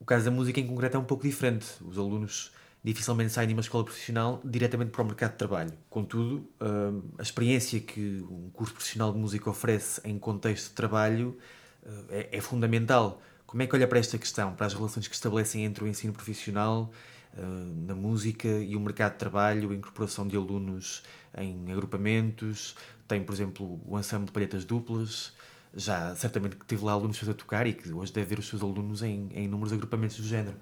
O 0.00 0.04
caso 0.04 0.24
da 0.24 0.30
música 0.30 0.58
em 0.58 0.66
concreto 0.66 0.96
é 0.96 1.00
um 1.00 1.04
pouco 1.04 1.22
diferente. 1.22 1.66
Os 1.80 1.96
alunos 1.96 2.50
dificilmente 2.84 3.32
saem 3.32 3.48
de 3.48 3.54
uma 3.54 3.60
escola 3.60 3.84
profissional 3.84 4.40
diretamente 4.44 4.90
para 4.90 5.02
o 5.02 5.04
mercado 5.04 5.32
de 5.32 5.38
trabalho. 5.38 5.72
Contudo, 5.88 6.48
hum, 6.60 7.02
a 7.18 7.22
experiência 7.22 7.80
que 7.80 8.24
um 8.28 8.50
curso 8.50 8.74
profissional 8.74 9.12
de 9.12 9.18
música 9.18 9.48
oferece 9.48 10.00
em 10.04 10.18
contexto 10.18 10.70
de 10.70 10.74
trabalho 10.74 11.38
hum, 11.86 12.04
é, 12.10 12.28
é 12.32 12.40
fundamental. 12.40 13.22
Como 13.46 13.62
é 13.62 13.66
que 13.66 13.76
olha 13.76 13.86
para 13.86 13.98
esta 13.98 14.18
questão, 14.18 14.54
para 14.54 14.66
as 14.66 14.74
relações 14.74 15.06
que 15.06 15.14
estabelecem 15.14 15.64
entre 15.64 15.84
o 15.84 15.86
ensino 15.86 16.12
profissional 16.12 16.90
hum, 17.38 17.84
na 17.86 17.94
música 17.94 18.48
e 18.48 18.74
o 18.74 18.80
mercado 18.80 19.12
de 19.12 19.18
trabalho, 19.18 19.70
a 19.70 19.74
incorporação 19.74 20.26
de 20.26 20.36
alunos 20.36 21.04
em 21.36 21.70
agrupamentos, 21.70 22.74
tem, 23.06 23.22
por 23.22 23.32
exemplo, 23.32 23.80
o 23.86 23.98
ensemble 23.98 24.26
de 24.26 24.32
palhetas 24.32 24.64
duplas, 24.64 25.32
já 25.74 26.14
certamente 26.16 26.56
que 26.56 26.66
tive 26.66 26.84
lá 26.84 26.92
alunos 26.92 27.26
a 27.28 27.34
tocar 27.34 27.66
e 27.66 27.72
que 27.72 27.92
hoje 27.92 28.12
deve 28.12 28.26
ver 28.26 28.38
os 28.38 28.48
seus 28.48 28.62
alunos 28.62 29.02
em, 29.02 29.28
em 29.32 29.44
inúmeros 29.44 29.72
agrupamentos 29.72 30.16
do 30.16 30.24
género. 30.24 30.56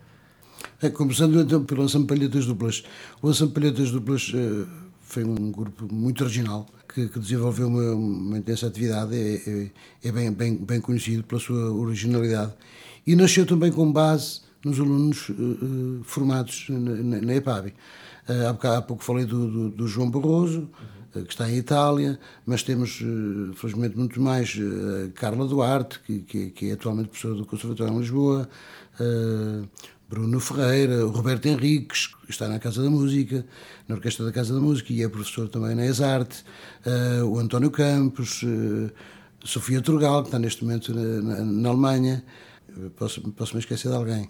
É, 0.82 0.88
começando 0.88 1.38
então 1.40 1.62
pelo 1.62 1.84
Ensemble 1.84 2.06
Palhetas 2.06 2.46
Duplas. 2.46 2.82
O 3.20 3.30
Ensemble 3.30 3.52
Palhetas 3.52 3.90
Duplas 3.90 4.32
uh, 4.32 4.66
foi 5.02 5.24
um 5.24 5.50
grupo 5.50 5.92
muito 5.92 6.24
original 6.24 6.66
que, 6.88 7.08
que 7.08 7.18
desenvolveu 7.18 7.68
uma, 7.68 7.92
uma, 7.92 8.38
intensa 8.38 8.66
atividade, 8.66 9.14
é, 9.14 9.34
é, 9.34 9.70
é, 10.04 10.12
bem, 10.12 10.32
bem, 10.32 10.56
bem 10.56 10.80
conhecido 10.80 11.22
pela 11.24 11.40
sua 11.40 11.70
originalidade 11.70 12.54
e 13.06 13.14
nasceu 13.14 13.44
também 13.44 13.70
com 13.70 13.92
base 13.92 14.40
nos 14.64 14.80
alunos 14.80 15.28
uh, 15.28 16.00
formados 16.04 16.66
na, 16.70 16.78
na, 16.78 17.20
na 17.20 17.34
EPAB. 17.34 17.68
Uh, 18.28 18.48
há, 18.48 18.52
bocado, 18.54 18.76
há 18.76 18.82
pouco 18.82 19.04
falei 19.04 19.26
do, 19.26 19.50
do, 19.50 19.70
do 19.70 19.86
João 19.86 20.10
Barroso, 20.10 20.68
uhum. 21.14 21.24
que 21.24 21.32
está 21.32 21.50
em 21.50 21.56
Itália, 21.56 22.18
mas 22.46 22.62
temos, 22.62 23.02
felizmente, 23.56 23.98
muito 23.98 24.20
mais 24.20 24.56
Carla 25.14 25.46
Duarte, 25.46 26.00
que, 26.00 26.20
que, 26.20 26.50
que, 26.50 26.70
é 26.70 26.72
atualmente 26.72 27.08
professora 27.08 27.34
do 27.34 27.44
Conservatório 27.44 27.94
em 27.94 27.98
Lisboa, 27.98 28.48
Bruno 30.10 30.40
Ferreira, 30.40 31.06
o 31.06 31.10
Roberto 31.10 31.46
Henriques, 31.46 32.08
que 32.08 32.32
está 32.32 32.48
na 32.48 32.58
Casa 32.58 32.82
da 32.82 32.90
Música, 32.90 33.46
na 33.86 33.94
Orquestra 33.94 34.26
da 34.26 34.32
Casa 34.32 34.52
da 34.52 34.58
Música 34.58 34.92
e 34.92 35.04
é 35.04 35.08
professor 35.08 35.48
também 35.48 35.76
na 35.76 35.86
Exarte, 35.86 36.44
uh, 36.84 37.24
o 37.26 37.38
António 37.38 37.70
Campos, 37.70 38.42
uh, 38.42 38.90
Sofia 39.44 39.80
Turgal, 39.80 40.22
que 40.22 40.28
está 40.28 40.38
neste 40.40 40.64
momento 40.64 40.92
na, 40.92 41.22
na, 41.22 41.44
na 41.44 41.68
Alemanha. 41.68 42.24
Posso, 42.96 43.20
posso 43.32 43.54
me 43.54 43.60
esquecer 43.60 43.88
de 43.88 43.94
alguém. 43.94 44.28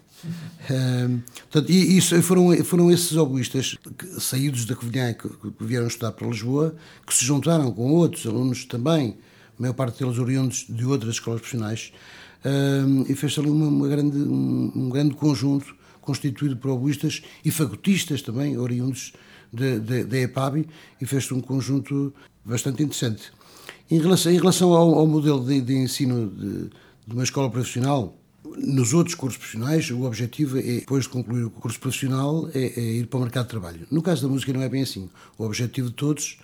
Uh, 0.69 1.19
portanto, 1.49 1.71
e 1.71 1.97
isso, 1.97 2.19
foram, 2.21 2.55
foram 2.63 2.91
esses 2.91 3.17
oboístas 3.17 3.75
saídos 4.19 4.65
da 4.65 4.75
Covilhã 4.75 5.13
que, 5.13 5.27
que 5.29 5.63
vieram 5.63 5.87
estudar 5.87 6.11
para 6.11 6.27
Lisboa, 6.27 6.75
que 7.07 7.13
se 7.13 7.25
juntaram 7.25 7.71
com 7.71 7.91
outros 7.91 8.27
alunos 8.27 8.65
também, 8.65 9.17
a 9.57 9.61
maior 9.61 9.73
parte 9.73 10.03
deles 10.03 10.19
oriundos 10.19 10.65
de 10.69 10.85
outras 10.85 11.15
escolas 11.15 11.41
profissionais, 11.41 11.91
e 13.07 13.15
fez 13.15 13.37
ali 13.37 13.49
uma, 13.49 13.67
uma 13.67 13.87
grande, 13.87 14.17
um, 14.17 14.71
um, 14.75 14.89
grande 14.89 15.13
conjunto 15.15 15.75
constituído 16.01 16.57
por 16.57 16.71
oboístas 16.71 17.21
e 17.45 17.51
fagotistas 17.51 18.21
também, 18.21 18.57
oriundos 18.57 19.13
da 19.51 20.17
EPAB, 20.17 20.65
e 20.99 21.05
fez 21.05 21.31
um 21.31 21.41
conjunto 21.41 22.13
bastante 22.43 22.81
interessante. 22.81 23.31
Em 23.89 23.99
relação, 23.99 24.31
em 24.31 24.37
relação 24.37 24.73
ao, 24.73 24.95
ao 24.95 25.05
modelo 25.05 25.45
de, 25.45 25.61
de 25.61 25.75
ensino 25.75 26.29
de, 26.29 26.69
de 27.05 27.13
uma 27.13 27.23
escola 27.23 27.49
profissional, 27.49 28.17
nos 28.57 28.93
outros 28.93 29.15
cursos 29.15 29.37
profissionais, 29.37 29.89
o 29.91 30.03
objetivo 30.03 30.57
é, 30.57 30.61
depois 30.61 31.03
de 31.03 31.09
concluir 31.09 31.43
o 31.43 31.49
curso 31.49 31.79
profissional, 31.79 32.49
é, 32.53 32.79
é, 32.79 32.81
ir 32.97 33.07
para 33.07 33.19
o 33.19 33.21
mercado 33.21 33.45
de 33.45 33.49
trabalho. 33.49 33.87
No 33.91 34.01
caso 34.01 34.23
da 34.23 34.27
música 34.27 34.51
não 34.53 34.61
é 34.61 34.69
bem 34.69 34.81
assim. 34.81 35.09
O 35.37 35.43
objetivo 35.43 35.89
de 35.89 35.95
todos 35.95 36.39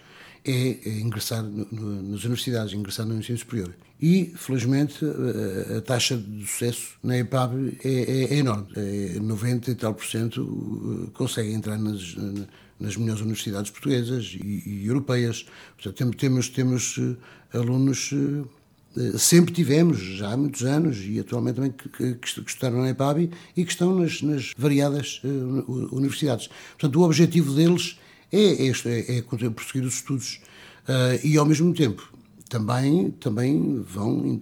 é, 0.48 0.90
é 0.90 1.00
ingressar 1.00 1.44
nas 1.44 2.24
universidades, 2.24 2.74
ingressar 2.74 3.06
no 3.06 3.16
ensino 3.16 3.38
superior. 3.38 3.74
E, 4.02 4.34
felizmente, 4.36 5.04
a, 5.76 5.82
taxa 5.82 6.16
de 6.16 6.46
sucesso 6.46 6.92
na 7.04 7.18
EPAB 7.18 7.78
é, 7.84 7.90
é, 7.90 8.34
é 8.36 8.38
enorme. 8.38 8.68
É 8.76 9.20
90 9.20 9.72
e 9.72 9.76
tal 9.76 9.94
por 9.94 10.06
cento 10.06 10.42
uh, 10.44 11.12
conseguem 11.14 11.56
entrar 11.56 11.78
nas, 11.80 12.16
nas 12.80 12.96
melhores 12.96 13.22
universidades 13.22 13.72
portuguesas 13.72 14.38
e, 14.40 14.64
e 14.66 14.86
europeias. 14.86 15.48
Portanto, 15.82 16.16
temos, 16.16 16.50
temos 16.50 16.98
uh, 16.98 17.18
alunos 17.54 18.12
uh, 18.12 18.48
sempre 19.18 19.54
tivemos, 19.54 20.00
já 20.00 20.32
há 20.32 20.38
muitos 20.38 20.64
anos, 20.64 20.98
e 21.04 21.20
atualmente 21.20 21.56
também 21.56 21.72
que, 21.72 21.90
que, 21.90 22.16
que 22.16 22.50
estudaram 22.50 22.82
na 22.82 22.90
EPAB 22.90 23.30
e 23.56 23.66
que 23.66 23.72
estão 23.72 23.96
nas, 23.96 24.24
nas 24.24 24.54
variadas 24.58 25.22
universidades. 25.92 26.50
Portanto, 26.80 27.00
o 27.00 27.04
objetivo 27.04 27.54
deles 27.54 28.00
é, 28.32 28.66
este, 28.66 28.90
é, 28.90 29.18
é 29.18 29.22
prosseguir 29.22 29.84
os 29.84 29.96
estudos 29.96 30.42
uh, 30.88 31.26
e, 31.26 31.38
ao 31.38 31.46
mesmo 31.46 31.74
tempo, 31.74 32.12
também, 32.50 33.12
também 33.12 33.82
vão, 33.82 34.40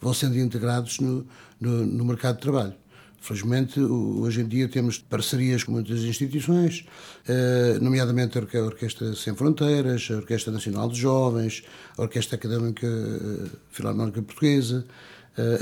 vão 0.00 0.14
sendo 0.14 0.38
integrados 0.38 0.98
no, 1.00 1.26
no, 1.60 1.86
no 1.86 2.04
mercado 2.04 2.36
de 2.36 2.42
trabalho. 2.42 2.74
Felizmente, 3.22 3.80
hoje 3.80 4.40
em 4.40 4.48
dia 4.48 4.68
temos 4.68 4.98
parcerias 4.98 5.62
com 5.62 5.70
muitas 5.70 6.00
instituições, 6.00 6.84
eh, 7.28 7.78
nomeadamente 7.80 8.36
a 8.36 8.64
Orquestra 8.64 9.14
Sem 9.14 9.32
Fronteiras, 9.36 10.08
a 10.10 10.16
Orquestra 10.16 10.52
Nacional 10.52 10.88
de 10.88 10.98
Jovens, 10.98 11.62
a 11.96 12.02
Orquestra 12.02 12.34
Académica 12.34 12.84
eh, 12.84 13.48
Filarmónica 13.70 14.20
Portuguesa, 14.22 14.84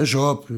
a 0.00 0.04
JOP, 0.04 0.52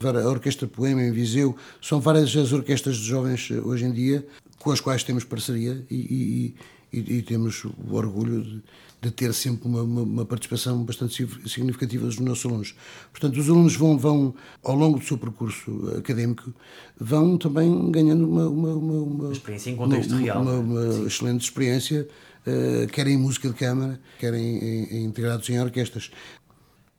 a 0.00 0.28
Orquestra 0.28 0.66
Poema 0.68 1.02
em 1.02 1.12
Viseu. 1.12 1.56
São 1.82 2.00
várias 2.00 2.36
as 2.36 2.52
orquestras 2.52 2.96
de 2.96 3.04
jovens 3.04 3.50
hoje 3.50 3.84
em 3.84 3.92
dia 3.92 4.26
com 4.64 4.70
as 4.70 4.80
quais 4.80 5.04
temos 5.04 5.24
parceria 5.24 5.84
e, 5.90 6.54
e, 6.90 6.98
e, 6.98 7.16
e 7.16 7.22
temos 7.22 7.64
o 7.64 7.94
orgulho 7.94 8.42
de, 8.42 8.62
de 9.02 9.10
ter 9.10 9.34
sempre 9.34 9.68
uma, 9.68 9.82
uma, 9.82 10.02
uma, 10.02 10.24
participação 10.24 10.82
bastante 10.82 11.28
significativa 11.46 12.06
dos 12.06 12.18
nossos 12.18 12.46
alunos. 12.46 12.74
Portanto, 13.12 13.38
os 13.38 13.48
alunos 13.50 13.76
vão, 13.76 13.98
vão 13.98 14.34
ao 14.62 14.74
longo 14.74 14.98
do 14.98 15.04
seu 15.04 15.18
percurso 15.18 15.92
académico, 15.98 16.54
vão 16.98 17.36
também 17.36 17.90
ganhando 17.90 18.26
uma, 18.26 18.48
uma, 18.48 19.32
experiência 19.32 19.68
em 19.68 19.76
contexto 19.76 20.16
real. 20.16 20.40
Uma, 20.40 20.54
uma 20.54 21.06
excelente 21.06 21.42
experiência, 21.42 22.08
uh, 22.46 22.86
quer 22.88 23.06
em 23.06 23.18
música 23.18 23.48
de 23.48 23.54
câmara, 23.54 24.00
quer 24.18 24.32
em, 24.32 24.58
em, 24.58 24.84
em 24.96 25.04
integrados 25.04 25.46
em 25.50 25.60
orquestras. 25.60 26.10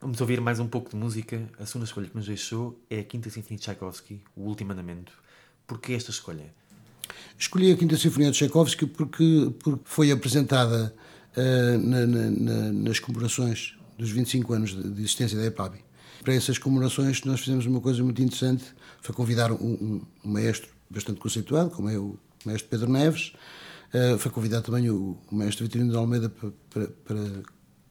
Vamos 0.05 0.21
ouvir 0.21 0.39
mais 0.39 0.59
um 0.59 0.67
pouco 0.67 0.91
de 0.91 0.95
música. 0.95 1.49
A 1.57 1.65
segunda 1.65 1.85
escolha 1.85 2.07
que 2.07 2.15
nos 2.15 2.27
deixou 2.27 2.79
é 2.91 2.99
a 2.99 3.03
Quinta 3.03 3.27
Sinfonia 3.27 3.57
de 3.57 3.63
Tchaikovsky, 3.63 4.21
O 4.35 4.43
Último 4.43 4.71
Andamento. 4.71 5.11
Porquê 5.65 5.93
esta 5.93 6.11
escolha? 6.11 6.53
Escolhi 7.39 7.71
a 7.71 7.75
Quinta 7.75 7.97
Sinfonia 7.97 8.29
de 8.29 8.37
Tchaikovsky 8.37 8.85
porque, 8.85 9.51
porque 9.57 9.81
foi 9.83 10.11
apresentada 10.11 10.93
uh, 11.35 11.77
na, 11.79 12.05
na, 12.05 12.71
nas 12.71 12.99
comemorações 12.99 13.75
dos 13.97 14.11
25 14.11 14.53
anos 14.53 14.75
de, 14.75 14.83
de 14.91 15.01
existência 15.01 15.39
da 15.39 15.45
EPAB. 15.47 15.79
Para 16.23 16.35
essas 16.35 16.59
comemorações 16.59 17.23
nós 17.23 17.39
fizemos 17.39 17.65
uma 17.65 17.81
coisa 17.81 18.03
muito 18.03 18.21
interessante, 18.21 18.63
foi 19.01 19.15
convidar 19.15 19.51
um, 19.51 19.55
um, 19.55 20.01
um 20.23 20.31
maestro 20.31 20.69
bastante 20.87 21.19
conceituado, 21.19 21.71
como 21.71 21.89
é 21.89 21.97
o 21.97 22.15
maestro 22.45 22.69
Pedro 22.69 22.91
Neves, 22.91 23.33
uh, 23.91 24.19
foi 24.19 24.29
convidar 24.29 24.61
também 24.61 24.87
o, 24.87 25.17
o 25.31 25.35
maestro 25.35 25.65
Vitorino 25.65 25.89
de 25.89 25.97
Almeida 25.97 26.29
para, 26.29 26.51
para, 26.69 26.87
para, 27.03 27.43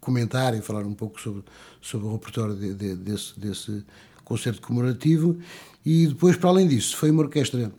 comentar 0.04 0.54
e 0.56 0.60
falar 0.60 0.84
um 0.84 0.94
pouco 0.94 1.20
sobre, 1.20 1.42
sobre 1.80 2.06
o 2.06 2.12
repertório 2.12 2.54
de, 2.54 2.74
de, 2.74 2.94
desse, 2.96 3.38
desse 3.38 3.84
concerto 4.24 4.60
comemorativo. 4.60 5.38
E 5.84 6.06
depois, 6.06 6.36
para 6.36 6.50
além 6.50 6.68
disso, 6.68 6.96
foi 6.96 7.10
uma 7.10 7.22
orquestra 7.22 7.72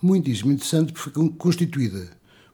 muitíssimo 0.00 0.52
interessante 0.52 0.92
porque 0.92 1.10
foi 1.10 1.28
constituída 1.30 2.10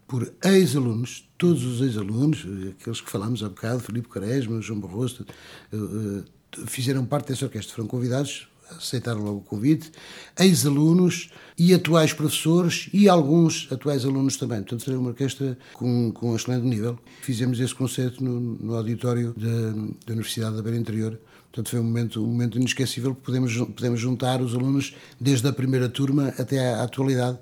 por 0.07 0.33
ex-alunos, 0.43 1.29
todos 1.37 1.65
os 1.65 1.83
ex-alunos, 1.83 2.47
aqueles 2.71 3.01
que 3.01 3.11
falámos 3.11 3.45
há 3.45 3.49
bocado, 3.51 3.81
Filipe 3.81 4.09
Quaresma, 4.09 4.61
João 4.63 4.81
Barroso, 4.81 5.27
eh, 5.71 5.77
eh, 5.77 6.67
fizeram 6.67 7.05
parte 7.05 7.29
dessa 7.29 7.45
orquestra, 7.45 7.75
foram 7.75 7.87
convidados, 7.87 8.48
aceitaram 8.71 9.23
logo 9.23 9.39
o 9.39 9.43
convite, 9.43 9.91
ex-alunos 10.39 11.31
e 11.57 11.75
atuais 11.75 12.13
professores 12.13 12.89
e 12.93 13.09
alguns 13.09 13.69
atuais 13.71 14.05
alunos 14.05 14.37
também. 14.37 14.59
Portanto, 14.59 14.85
seria 14.85 14.99
uma 14.99 15.11
orquestra 15.11 15.59
com, 15.75 16.13
com 16.13 16.33
um 16.33 16.37
excelente 16.37 16.65
nível. 16.65 16.99
Fizemos 17.23 17.61
esse 17.61 17.75
concerto 17.75 18.23
no, 18.23 18.41
no 18.41 18.75
auditório 18.75 19.35
da, 19.37 19.71
da 20.07 20.13
Universidade 20.13 20.57
da 20.57 20.63
Beira 20.63 20.79
Interior, 20.79 21.19
Portanto, 21.51 21.71
foi 21.71 21.81
um 21.81 21.85
momento, 21.85 22.23
um 22.23 22.27
momento 22.27 22.59
inesquecível, 22.59 23.15
porque 23.15 23.27
podemos, 23.27 23.57
podemos 23.57 23.99
juntar 23.99 24.41
os 24.43 24.55
alunos 24.55 24.95
desde 25.19 25.49
a 25.49 25.53
primeira 25.53 25.89
turma 25.89 26.29
até 26.39 26.75
à 26.75 26.83
atualidade 26.83 27.39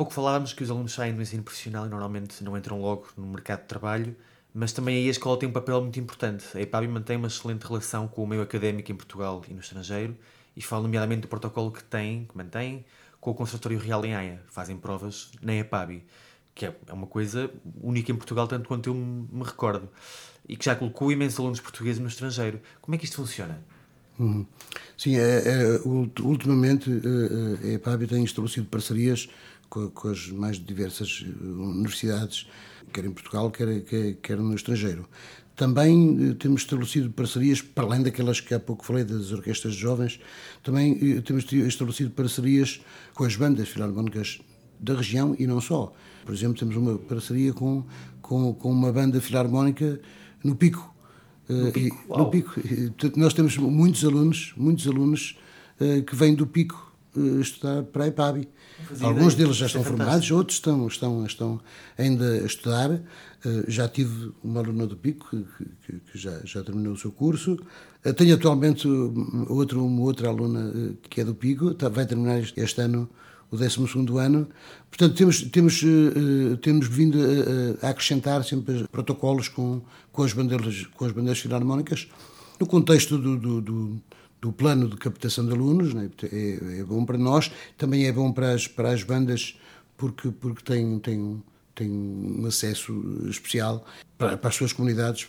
pouco 0.00 0.14
falávamos 0.14 0.54
que 0.54 0.62
os 0.62 0.70
alunos 0.70 0.94
saem 0.94 1.14
do 1.14 1.20
ensino 1.20 1.42
profissional 1.42 1.84
e 1.84 1.90
normalmente 1.90 2.42
não 2.42 2.56
entram 2.56 2.80
logo 2.80 3.10
no 3.18 3.26
mercado 3.26 3.60
de 3.60 3.66
trabalho, 3.66 4.16
mas 4.54 4.72
também 4.72 4.96
aí 4.96 5.08
a 5.08 5.10
escola 5.10 5.38
tem 5.38 5.46
um 5.46 5.52
papel 5.52 5.78
muito 5.82 6.00
importante. 6.00 6.46
A 6.54 6.60
EPAB 6.62 6.88
mantém 6.88 7.18
uma 7.18 7.26
excelente 7.26 7.66
relação 7.66 8.08
com 8.08 8.24
o 8.24 8.26
meio 8.26 8.40
académico 8.40 8.90
em 8.90 8.94
Portugal 8.94 9.42
e 9.46 9.52
no 9.52 9.60
estrangeiro 9.60 10.16
e 10.56 10.62
fala 10.62 10.84
nomeadamente 10.84 11.20
do 11.20 11.28
protocolo 11.28 11.70
que 11.70 11.84
tem, 11.84 12.24
que 12.24 12.34
mantém, 12.34 12.82
com 13.20 13.32
o 13.32 13.34
Conservatório 13.34 13.78
Real 13.78 14.02
em 14.06 14.14
Haia. 14.14 14.42
Fazem 14.48 14.74
provas 14.78 15.32
na 15.42 15.54
EPAB, 15.56 16.02
que 16.54 16.64
é, 16.64 16.74
é 16.86 16.92
uma 16.94 17.06
coisa 17.06 17.50
única 17.82 18.10
em 18.10 18.16
Portugal, 18.16 18.48
tanto 18.48 18.66
quanto 18.66 18.88
eu 18.88 18.94
me 18.94 19.44
recordo, 19.44 19.86
e 20.48 20.56
que 20.56 20.64
já 20.64 20.74
colocou 20.74 21.12
imensos 21.12 21.38
alunos 21.38 21.60
portugueses 21.60 22.00
no 22.00 22.08
estrangeiro. 22.08 22.58
Como 22.80 22.94
é 22.94 22.98
que 22.98 23.04
isto 23.04 23.16
funciona? 23.16 23.62
Uhum. 24.18 24.46
Sim, 24.96 25.16
é, 25.16 25.42
é, 25.46 25.80
ultimamente 25.84 26.90
eh, 26.90 27.66
eh, 27.66 27.68
a 27.68 27.72
EPAB 27.72 28.06
tem 28.06 28.22
estabelecido 28.22 28.66
parcerias 28.66 29.28
com, 29.70 29.88
com 29.88 30.08
as 30.08 30.28
mais 30.28 30.62
diversas 30.62 31.24
eh, 31.24 31.44
universidades, 31.44 32.46
quer 32.92 33.04
em 33.04 33.12
Portugal, 33.12 33.50
quer, 33.50 33.82
quer, 33.84 34.14
quer 34.16 34.36
no 34.36 34.54
estrangeiro. 34.54 35.08
Também 35.56 36.30
eh, 36.30 36.34
temos 36.34 36.62
estabelecido 36.62 37.08
parcerias, 37.10 37.62
para 37.62 37.84
além 37.84 38.02
daquelas 38.02 38.40
que 38.40 38.52
há 38.52 38.58
pouco 38.58 38.84
falei, 38.84 39.04
das 39.04 39.30
orquestras 39.30 39.74
jovens, 39.74 40.20
também 40.62 40.98
eh, 41.00 41.20
temos 41.20 41.50
estabelecido 41.50 42.10
parcerias 42.10 42.80
com 43.14 43.24
as 43.24 43.36
bandas 43.36 43.68
filarmónicas 43.68 44.40
da 44.80 44.94
região 44.94 45.36
e 45.38 45.46
não 45.46 45.60
só. 45.60 45.92
Por 46.26 46.34
exemplo, 46.34 46.58
temos 46.58 46.76
uma 46.76 46.98
parceria 46.98 47.52
com, 47.52 47.84
com, 48.20 48.52
com 48.52 48.72
uma 48.72 48.92
banda 48.92 49.20
filarmónica 49.20 50.00
no 50.42 50.56
Pico. 50.56 50.90
No 51.48 51.72
Pico, 51.72 52.04
e, 52.04 52.18
no 52.18 52.30
Pico. 52.30 52.54
Nós 53.16 53.34
temos 53.34 53.56
muitos 53.56 54.04
alunos, 54.04 54.52
muitos 54.56 54.86
alunos 54.86 55.36
que 56.06 56.14
vêm 56.14 56.34
do 56.34 56.46
Pico 56.46 56.89
estudar 57.40 57.82
para 57.84 58.04
a 58.04 58.08
EPABI. 58.08 58.48
Alguns 59.00 59.34
deles 59.34 59.56
já 59.56 59.66
estão 59.66 59.82
formados, 59.82 60.30
outros 60.30 60.56
estão, 60.56 60.86
estão, 60.86 61.26
estão 61.26 61.60
ainda 61.98 62.24
a 62.24 62.46
estudar. 62.46 62.90
Uh, 62.90 63.64
já 63.68 63.88
tive 63.88 64.32
uma 64.44 64.60
aluna 64.60 64.86
do 64.86 64.96
Pico 64.96 65.28
que, 65.30 65.66
que, 65.86 66.00
que 66.12 66.18
já, 66.18 66.40
já 66.44 66.62
terminou 66.62 66.92
o 66.92 66.96
seu 66.96 67.10
curso. 67.10 67.58
Uh, 68.04 68.12
tenho 68.12 68.34
atualmente 68.34 68.86
outro, 69.48 69.84
uma 69.84 70.02
outra 70.02 70.28
aluna 70.28 70.94
que 71.08 71.20
é 71.20 71.24
do 71.24 71.34
Pico, 71.34 71.74
tá, 71.74 71.88
vai 71.88 72.06
terminar 72.06 72.38
este, 72.40 72.60
este 72.60 72.80
ano 72.80 73.08
o 73.50 73.56
12 73.56 73.80
ano. 74.18 74.48
Portanto, 74.88 75.14
temos, 75.14 75.42
temos, 75.42 75.82
temos 76.62 76.86
vindo 76.86 77.18
a, 77.82 77.86
a, 77.86 77.90
acrescentar 77.90 78.44
sempre 78.44 78.86
protocolos 78.88 79.48
com, 79.48 79.82
com, 80.12 80.22
as, 80.22 80.32
bandeiras, 80.32 80.86
com 80.94 81.04
as 81.04 81.12
bandeiras 81.12 81.40
filarmónicas, 81.40 82.08
no 82.58 82.66
contexto 82.66 83.18
do, 83.18 83.36
do, 83.36 83.60
do, 83.60 84.02
do 84.40 84.52
plano 84.52 84.88
de 84.88 84.96
captação 84.96 85.44
de 85.44 85.52
alunos, 85.52 85.92
né? 85.92 86.10
é, 86.32 86.80
é, 86.80 86.84
bom 86.84 87.04
para 87.04 87.18
nós, 87.18 87.50
também 87.76 88.06
é 88.06 88.12
bom 88.12 88.32
para 88.32 88.52
as, 88.52 88.66
para 88.66 88.90
as 88.90 89.02
bandas, 89.02 89.58
porque, 89.96 90.30
porque 90.30 90.62
tem, 90.62 90.98
tem, 90.98 91.42
tem 91.74 91.90
um 91.90 92.46
acesso 92.46 92.92
especial 93.28 93.84
para, 94.16 94.36
para 94.36 94.48
as 94.48 94.54
suas 94.54 94.72
comunidades, 94.72 95.26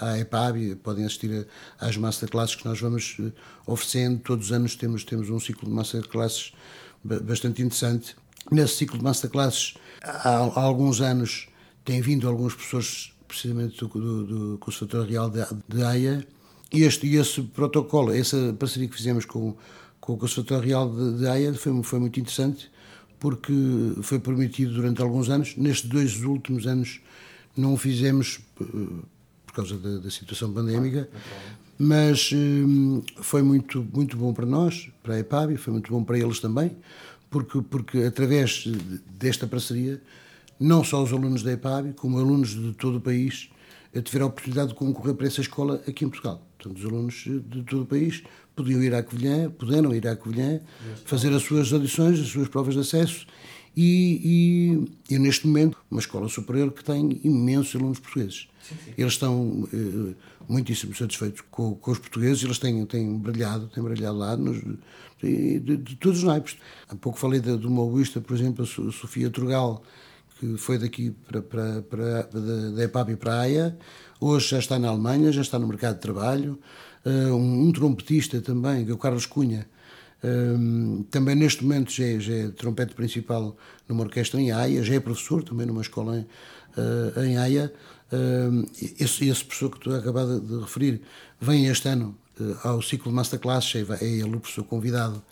à, 0.00 0.10
à 0.10 0.18
EPAB, 0.18 0.76
podem 0.82 1.04
assistir 1.04 1.46
às 1.78 1.96
masterclasses 1.96 2.56
que 2.56 2.64
nós 2.64 2.80
vamos 2.80 3.16
eh, 3.20 3.32
oferecendo. 3.66 4.20
Todos 4.20 4.46
os 4.46 4.52
anos 4.52 4.74
temos, 4.74 5.04
temos 5.04 5.30
um 5.30 5.38
ciclo 5.38 5.68
de 5.68 5.74
masterclasses 5.74 6.52
bastante 7.02 7.62
interessante. 7.62 8.16
Nesse 8.50 8.76
ciclo 8.76 8.98
de 8.98 9.04
masterclasses, 9.04 9.74
há, 10.02 10.30
há 10.30 10.60
alguns 10.60 11.00
anos, 11.00 11.48
têm 11.84 12.00
vindo 12.00 12.28
alguns 12.28 12.54
professores, 12.54 13.12
precisamente 13.26 13.78
do, 13.78 13.88
do, 13.88 14.26
do 14.26 14.58
Conservatório 14.58 15.08
Real 15.08 15.30
de, 15.30 15.44
de 15.68 15.82
Haia, 15.82 16.26
este, 16.72 17.14
esse 17.14 17.42
protocolo, 17.42 18.12
essa 18.12 18.54
parceria 18.58 18.88
que 18.88 18.96
fizemos 18.96 19.24
com, 19.24 19.56
com 20.00 20.14
o 20.14 20.16
Conservatório 20.16 20.66
Real 20.66 20.90
de, 20.90 21.18
de 21.18 21.26
Haia 21.26 21.54
foi, 21.54 21.82
foi 21.82 21.98
muito 21.98 22.20
interessante, 22.20 22.70
porque 23.18 23.52
foi 24.02 24.18
permitido 24.18 24.74
durante 24.74 25.02
alguns 25.02 25.28
anos, 25.28 25.56
nestes 25.56 25.88
dois 25.88 26.22
últimos 26.22 26.66
anos 26.66 27.00
não 27.56 27.74
o 27.74 27.76
fizemos 27.76 28.40
eh, 28.60 28.64
por 29.46 29.52
causa 29.52 29.76
da, 29.76 29.98
da 29.98 30.10
situação 30.10 30.52
pandémica, 30.52 31.08
mas 31.78 32.30
hum, 32.32 33.02
foi 33.20 33.42
muito, 33.42 33.86
muito 33.92 34.16
bom 34.16 34.32
para 34.32 34.46
nós, 34.46 34.88
para 35.02 35.14
a 35.14 35.18
EPAB, 35.20 35.56
foi 35.56 35.72
muito 35.72 35.90
bom 35.90 36.04
para 36.04 36.18
eles 36.18 36.38
também, 36.38 36.76
porque, 37.30 37.60
porque 37.62 37.98
através 37.98 38.66
desta 39.18 39.46
parceria, 39.46 40.00
não 40.58 40.82
só 40.82 41.02
os 41.02 41.12
alunos 41.12 41.42
da 41.42 41.52
EPAB, 41.52 41.92
como 41.94 42.18
alunos 42.18 42.50
de 42.50 42.72
todo 42.72 42.98
o 42.98 43.00
país, 43.00 43.50
tiveram 44.02 44.26
a 44.26 44.28
oportunidade 44.28 44.68
de 44.68 44.74
concorrer 44.74 45.14
para 45.14 45.26
essa 45.26 45.40
escola 45.40 45.82
aqui 45.86 46.04
em 46.04 46.08
Portugal. 46.08 46.46
Portanto, 46.58 46.78
os 46.78 46.84
alunos 46.84 47.14
de 47.14 47.62
todo 47.62 47.82
o 47.82 47.86
país 47.86 48.22
podiam 48.54 48.82
ir 48.82 48.94
à 48.94 49.02
Covilhã, 49.02 49.50
puderam 49.50 49.94
ir 49.94 50.06
à 50.06 50.16
Covilhã, 50.16 50.60
fazer 51.04 51.32
as 51.32 51.42
suas 51.42 51.72
audições, 51.72 52.18
as 52.18 52.28
suas 52.28 52.48
provas 52.48 52.74
de 52.74 52.80
acesso 52.80 53.26
e, 53.76 54.88
e, 55.08 55.14
e, 55.14 55.18
neste 55.20 55.46
momento, 55.46 55.78
uma 55.88 56.00
escola 56.00 56.28
superior 56.28 56.72
que 56.72 56.82
tem 56.82 57.20
imensos 57.22 57.76
alunos 57.76 58.00
portugueses. 58.00 58.48
Sim, 58.60 58.74
sim. 58.84 58.92
Eles 58.98 59.12
estão 59.12 59.68
eh, 59.72 60.14
muitíssimo 60.48 60.94
satisfeitos 60.96 61.42
com, 61.48 61.76
com, 61.76 61.90
os 61.92 61.98
portugueses, 61.98 62.42
eles 62.42 62.58
têm, 62.58 62.84
têm 62.86 63.16
brilhado, 63.16 63.68
têm 63.68 63.84
brilhado 63.84 64.18
lá 64.18 64.36
nos, 64.36 64.60
de, 65.22 65.60
de, 65.60 65.76
de, 65.76 65.96
todos 65.96 66.18
os 66.18 66.24
naipes. 66.24 66.56
Há 66.88 66.96
pouco 66.96 67.18
falei 67.18 67.38
de, 67.38 67.56
de 67.56 67.66
uma 67.68 67.84
por 68.26 68.36
exemplo, 68.36 68.64
a 68.64 68.66
Sofia 68.66 69.30
Trugal, 69.30 69.82
que 70.38 70.56
foi 70.56 70.78
daqui 70.78 71.10
para, 71.10 71.42
para, 71.42 71.82
para, 71.82 72.22
da, 72.22 72.84
EPAP 72.84 73.16
para 73.16 73.34
a 73.34 73.40
AIA, 73.40 73.78
hoje 74.20 74.50
já 74.50 74.58
está 74.58 74.78
na 74.78 74.88
Alemanha, 74.88 75.32
já 75.32 75.42
está 75.42 75.58
no 75.58 75.66
mercado 75.66 75.96
de 75.96 76.00
trabalho. 76.00 76.58
Uh, 77.04 77.34
um, 77.34 77.68
um 77.68 77.72
trompetista 77.72 78.40
também, 78.40 78.84
que 78.84 78.90
é 78.90 78.94
o 78.94 78.98
Carlos 78.98 79.26
Cunha, 79.26 79.66
um, 80.22 81.04
também 81.10 81.36
neste 81.36 81.62
momento 81.62 81.92
já 81.92 82.04
é, 82.04 82.18
já 82.18 82.34
é, 82.34 82.48
trompete 82.48 82.94
principal 82.94 83.56
numa 83.88 84.02
orquestra 84.02 84.40
em 84.40 84.50
Haia, 84.50 84.82
já 84.82 84.94
é 84.94 85.00
professor 85.00 85.44
também 85.44 85.66
numa 85.66 85.82
escola 85.82 86.18
em, 86.18 86.22
uh, 86.22 87.24
em 87.24 87.36
Haia. 87.36 87.72
Um, 88.12 88.64
esse, 88.98 89.28
esse, 89.28 89.44
professor 89.44 89.70
que 89.70 89.80
tu 89.80 89.94
acabado 89.94 90.40
de 90.40 90.60
referir 90.60 91.02
vem 91.40 91.66
este 91.66 91.88
ano 91.88 92.16
uh, 92.40 92.56
ao 92.64 92.82
ciclo 92.82 93.10
de 93.10 93.16
Masterclass, 93.16 93.74
é, 93.76 94.04
é 94.04 94.08
ele 94.08 94.36
o 94.36 94.40
professor 94.40 94.64
convidado 94.64 95.22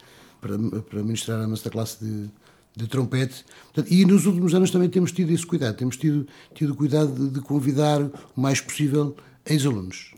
para, 0.40 0.57
para 0.83 1.03
ministrar 1.03 1.42
a 1.42 1.49
Masterclass 1.49 1.99
de, 2.01 2.31
de 2.77 2.87
trompete. 2.87 3.45
Portanto, 3.73 3.93
e 3.93 4.05
nos 4.05 4.27
últimos 4.27 4.55
anos 4.55 4.71
também 4.71 4.89
temos 4.89 5.11
tido 5.11 5.33
esse 5.33 5.47
cuidado, 5.47 5.77
temos 5.77 5.97
tido, 5.97 6.27
tido 6.55 6.75
cuidado 6.75 7.12
de, 7.12 7.31
de 7.31 7.41
convidar 7.41 8.01
o 8.03 8.41
mais 8.41 8.61
possível 8.61 9.17
ex-alunos 9.45 10.17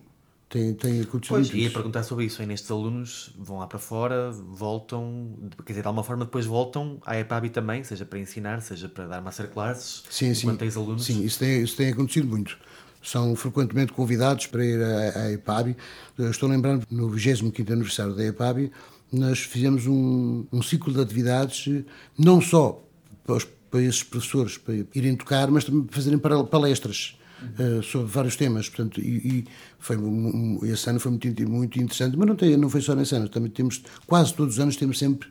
tem, 0.49 0.73
tem 0.75 1.01
acontecido 1.03 1.37
pois, 1.37 1.51
ia 1.51 1.71
perguntar 1.71 2.03
sobre 2.03 2.25
isso. 2.25 2.41
Aí 2.41 2.49
nestes 2.49 2.71
alunos 2.71 3.31
vão 3.39 3.59
lá 3.59 3.67
para 3.67 3.79
fora, 3.79 4.31
voltam, 4.33 5.35
quer 5.65 5.73
dizer, 5.73 5.83
de 5.83 5.87
alguma 5.87 6.03
forma 6.03 6.25
depois 6.25 6.47
voltam 6.47 6.99
à 7.05 7.19
EPABI 7.19 7.51
também, 7.51 7.85
seja 7.85 8.05
para 8.07 8.19
ensinar, 8.19 8.63
seja 8.63 8.89
para 8.89 9.07
dar 9.07 9.21
masterclasses, 9.21 10.05
sim, 10.11 10.33
sim. 10.35 10.49
alunos. 10.49 11.05
Sim, 11.05 11.23
isso 11.23 11.39
tem, 11.39 11.63
isso 11.63 11.77
tem 11.77 11.91
acontecido 11.91 12.27
muito. 12.27 12.59
São 13.03 13.37
frequentemente 13.37 13.93
convidados 13.93 14.47
para 14.47 14.65
ir 14.65 14.83
à, 14.83 15.25
à 15.25 15.33
EPABI. 15.33 15.77
Estou 16.19 16.49
lembrando, 16.49 16.85
no 16.91 17.09
25 17.11 17.73
aniversário 17.73 18.15
da 18.15 18.25
EPABI, 18.25 18.73
nós 19.13 19.41
fizemos 19.41 19.87
um, 19.87 20.45
um 20.53 20.63
ciclo 20.63 20.93
de 20.93 21.01
atividades, 21.01 21.85
não 22.19 22.41
só 22.41 22.85
para, 23.25 23.37
os, 23.37 23.45
para 23.45 23.83
esses 23.83 24.03
professores 24.03 24.59
para 24.59 24.75
irem 24.95 25.17
tocar, 25.17 25.51
mas 25.51 25.65
também 25.65 25.83
para 25.83 25.95
fazerem 25.95 26.19
palestras 26.19 27.19
uh, 27.59 27.83
sobre 27.83 28.09
vários 28.09 28.37
temas. 28.37 28.69
Portanto, 28.69 29.01
e, 29.01 29.17
e 29.17 29.45
foi, 29.79 29.97
um, 29.97 30.61
esse 30.63 30.89
ano 30.91 31.01
foi 31.01 31.11
muito, 31.13 31.49
muito 31.49 31.81
interessante, 31.81 32.17
mas 32.17 32.29
não, 32.29 32.37
tem, 32.37 32.57
não 32.57 32.69
foi 32.69 32.81
só 32.81 32.95
nesse 32.95 33.15
ano, 33.15 33.29
também 33.29 33.51
temos, 33.51 33.83
quase 34.07 34.35
todos 34.35 34.55
os 34.55 34.61
anos, 34.61 34.77
temos 34.77 34.99
sempre 34.99 35.29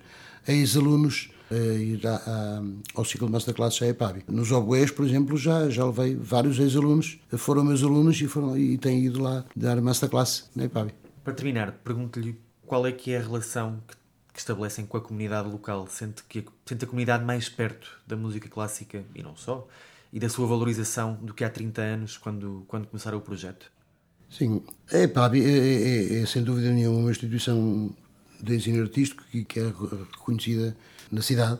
ex-alunos 0.47 1.29
a 1.49 1.55
ir 1.55 2.05
a, 2.05 2.15
a, 2.15 2.63
ao 2.95 3.05
ciclo 3.05 3.27
de 3.27 3.33
masterclass 3.33 3.81
à 3.81 3.87
EPAB. 3.87 4.23
Nos 4.27 4.51
oboés, 4.51 4.91
por 4.91 5.05
exemplo, 5.05 5.37
já, 5.37 5.69
já 5.69 5.85
levei 5.85 6.15
vários 6.15 6.59
ex-alunos, 6.59 7.19
foram 7.37 7.63
meus 7.63 7.83
alunos 7.83 8.19
e, 8.19 8.27
foram, 8.27 8.57
e 8.57 8.77
têm 8.77 9.05
ido 9.05 9.21
lá 9.21 9.45
dar 9.55 9.79
masterclass 9.81 10.49
na 10.55 10.65
EPAB. 10.65 10.91
Para 11.23 11.33
terminar, 11.33 11.71
pergunto-lhe 11.83 12.46
qual 12.67 12.85
é 12.85 12.91
que 12.91 13.13
é 13.13 13.17
a 13.17 13.21
relação 13.21 13.81
que, 13.87 13.95
que 14.33 14.39
estabelecem 14.39 14.85
com 14.85 14.97
a 14.97 15.01
comunidade 15.01 15.49
local? 15.49 15.87
Sente, 15.87 16.23
que, 16.23 16.45
sente 16.65 16.85
a 16.85 16.87
comunidade 16.87 17.25
mais 17.25 17.49
perto 17.49 17.99
da 18.05 18.15
música 18.15 18.47
clássica 18.47 19.03
e 19.15 19.23
não 19.23 19.35
só? 19.35 19.67
e 20.11 20.19
da 20.19 20.29
sua 20.29 20.47
valorização 20.47 21.15
do 21.21 21.33
que 21.33 21.43
há 21.43 21.49
30 21.49 21.81
anos, 21.81 22.17
quando, 22.17 22.63
quando 22.67 22.87
começaram 22.87 23.17
o 23.17 23.21
projeto? 23.21 23.71
Sim, 24.29 24.61
é, 24.91 25.07
pá, 25.07 25.29
é, 25.33 25.39
é, 25.39 26.21
é, 26.21 26.25
sem 26.25 26.43
dúvida 26.43 26.71
nenhuma 26.71 26.99
uma 26.99 27.11
instituição 27.11 27.95
de 28.41 28.55
ensino 28.55 28.81
artístico 28.81 29.23
que, 29.31 29.43
que 29.45 29.59
é 29.59 29.63
reconhecida 30.11 30.75
na 31.11 31.21
cidade, 31.21 31.59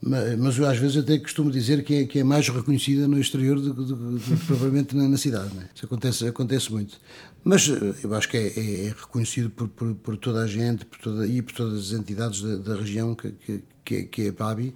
mas, 0.00 0.38
mas 0.38 0.60
às 0.60 0.78
vezes 0.78 0.96
até 0.96 1.18
costumo 1.18 1.50
dizer 1.50 1.82
que 1.82 1.94
é, 1.94 2.06
que 2.06 2.20
é 2.20 2.24
mais 2.24 2.48
reconhecida 2.48 3.08
no 3.08 3.18
exterior 3.18 3.60
do 3.60 4.20
que 4.20 4.46
propriamente 4.46 4.96
na, 4.96 5.08
na, 5.08 5.16
cidade. 5.16 5.52
Né? 5.54 5.68
Isso 5.74 5.86
acontece, 5.86 6.26
acontece 6.26 6.72
muito. 6.72 7.00
Mas 7.42 7.68
eh, 7.68 7.94
eu 8.04 8.14
acho 8.14 8.28
que 8.28 8.36
é, 8.36 8.46
é, 8.46 8.86
é 8.86 8.88
reconhecido 8.88 9.50
por, 9.50 9.68
por, 9.68 9.94
por, 9.96 10.16
toda 10.16 10.42
a 10.42 10.46
gente 10.46 10.84
por 10.84 10.98
toda, 10.98 11.26
e 11.26 11.42
por 11.42 11.52
todas 11.52 11.92
as 11.92 11.98
entidades 11.98 12.40
da, 12.42 12.56
da 12.56 12.76
região 12.76 13.14
que, 13.14 13.32
que, 13.32 13.64
que, 13.84 13.96
é, 13.96 14.02
que 14.04 14.22
é 14.22 14.28
a 14.28 14.32
PABI 14.32 14.74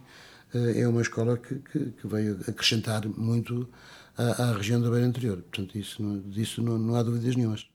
eh, 0.55 0.81
é 0.81 0.89
uma 0.89 1.01
escola 1.03 1.37
que, 1.39 1.55
que, 1.57 1.79
que 1.93 2.07
veio 2.07 2.41
acrescentar 2.49 3.07
muito 3.07 3.69
à, 4.17 4.43
à, 4.43 4.57
região 4.57 4.81
da 4.81 4.91
Beira 4.91 5.07
Anterior. 5.07 5.37
Portanto, 5.37 5.79
isso, 5.79 6.03
disso 6.27 6.61
não, 6.63 6.79
não 6.79 6.97
há 6.97 7.03
dúvidas 7.03 7.37
nenhumas. 7.37 7.69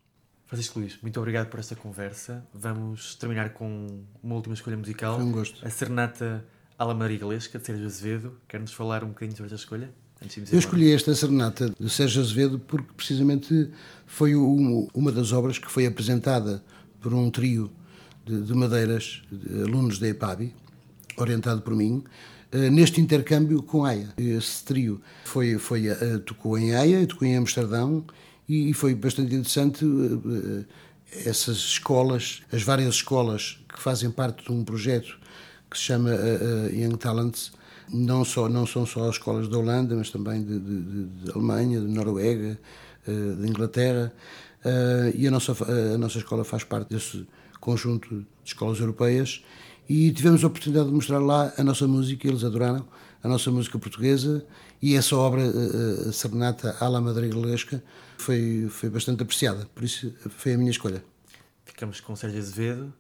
Francisco 0.48 0.80
Luís, 0.80 0.98
muito 1.02 1.18
obrigado 1.20 1.48
por 1.48 1.60
esta 1.60 1.76
conversa. 1.76 2.46
Vamos 2.54 3.16
terminar 3.16 3.52
com 3.54 4.04
uma 4.22 4.36
última 4.36 4.54
escolha 4.54 4.78
musical. 4.78 5.16
Foi 5.16 5.26
um 5.26 5.32
gosto. 5.32 5.66
A 5.66 5.70
Serenata 5.70 6.46
Ala 6.78 6.94
Marigalesca, 6.94 7.58
de 7.58 7.66
Sérgio 7.66 7.86
Azevedo. 7.86 8.34
Quer-nos 8.48 8.72
falar 8.72 9.04
um 9.04 9.08
bocadinho 9.08 9.36
sobre 9.36 9.54
esta 9.54 9.64
escolha? 9.64 9.90
Eu 10.52 10.58
escolhi 10.60 10.92
esta 10.92 11.14
Serenata 11.14 11.74
de 11.80 11.90
Sérgio 11.90 12.22
Azevedo 12.22 12.60
porque 12.60 12.92
precisamente 12.96 13.70
foi 14.06 14.34
uma 14.36 15.12
das 15.12 15.32
obras 15.32 15.60
que 15.60 15.70
foi 15.70 15.86
apresentada 15.86 16.64
por 17.00 17.14
um 17.14 17.30
trio 17.30 17.72
de, 18.26 18.42
de 18.42 18.54
madeiras, 18.54 19.22
de 19.32 19.62
alunos 19.62 20.00
da 20.00 20.08
EPABI, 20.08 20.54
orientado 21.18 21.62
por 21.62 21.76
mim, 21.76 22.04
eh, 22.52 22.70
neste 22.70 23.00
intercâmbio 23.00 23.62
com 23.62 23.86
Haia. 23.86 24.14
Esse 24.18 24.64
trio 24.64 25.02
foi, 25.26 25.58
foi, 25.58 25.90
uh, 25.90 26.20
tocou 26.20 26.58
em 26.58 26.76
Haia, 26.76 27.06
tocou 27.06 27.28
em 27.28 27.38
Amsterdão 27.38 28.06
e, 28.48 28.74
foi 28.74 28.96
bastante 28.96 29.36
interessante 29.36 29.86
uh, 29.86 30.66
essas 31.26 31.58
escolas, 31.58 32.42
as 32.52 32.64
várias 32.64 32.96
escolas 32.96 33.60
que 33.68 33.80
fazem 33.80 34.10
parte 34.10 34.46
de 34.46 34.52
um 34.52 34.64
projeto 34.64 35.20
que 35.70 35.78
se 35.78 35.84
chama 35.84 36.12
Young 36.72 36.98
Talents, 36.98 37.52
não, 37.92 38.26
só, 38.26 38.50
não 38.50 38.66
são 38.66 38.86
só 38.86 39.10
as 39.10 39.16
escolas 39.16 39.48
da 39.48 39.58
Holanda, 39.58 39.96
mas 39.96 40.10
também 40.10 40.44
de, 40.44 40.60
de, 40.60 41.06
de 41.06 41.32
Alemanha, 41.32 41.80
de 41.80 41.88
Noruega, 41.88 42.60
de 43.06 43.48
Inglaterra, 43.48 44.14
e 45.16 45.28
a 45.28 45.32
nossa, 45.32 45.54
a 45.94 45.98
nossa 45.98 46.18
escola 46.18 46.44
faz 46.44 46.64
parte 46.64 46.90
desse 46.90 47.26
conjunto 47.60 48.10
de 48.10 48.26
escolas 48.44 48.80
europeias. 48.80 49.44
E 49.90 50.12
tivemos 50.12 50.44
a 50.44 50.48
oportunidade 50.48 50.88
de 50.90 50.94
mostrar 50.94 51.20
lá 51.20 51.54
a 51.58 51.64
nossa 51.64 51.88
música, 51.88 52.28
eles 52.28 52.44
adoraram 52.44 52.86
a 53.24 53.28
nossa 53.28 53.50
música 53.50 53.80
portuguesa 53.80 54.46
e 54.82 54.96
essa 54.96 55.16
obra, 55.16 55.42
a 56.08 56.12
Serenata 56.12 56.76
à 56.80 56.88
la 56.90 57.00
Madrigalesca, 57.00 57.82
foi, 58.18 58.68
foi 58.70 58.90
bastante 58.90 59.24
apreciada, 59.24 59.66
por 59.74 59.84
isso 59.84 60.14
foi 60.30 60.54
a 60.54 60.58
minha 60.58 60.72
escolha. 60.72 61.04
Ficamos 61.66 62.02
com 62.02 62.16
Sérgio 62.16 62.40
Azevedo, 62.40 62.94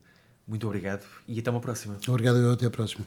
Muito 0.47 0.65
obrigado 0.65 1.05
e 1.27 1.39
até 1.39 1.51
uma 1.51 1.59
próxima. 1.59 1.97
Obrigado, 2.07 2.37
eu 2.37 2.53
até 2.53 2.65
a 2.65 2.71
próxima. 2.71 3.05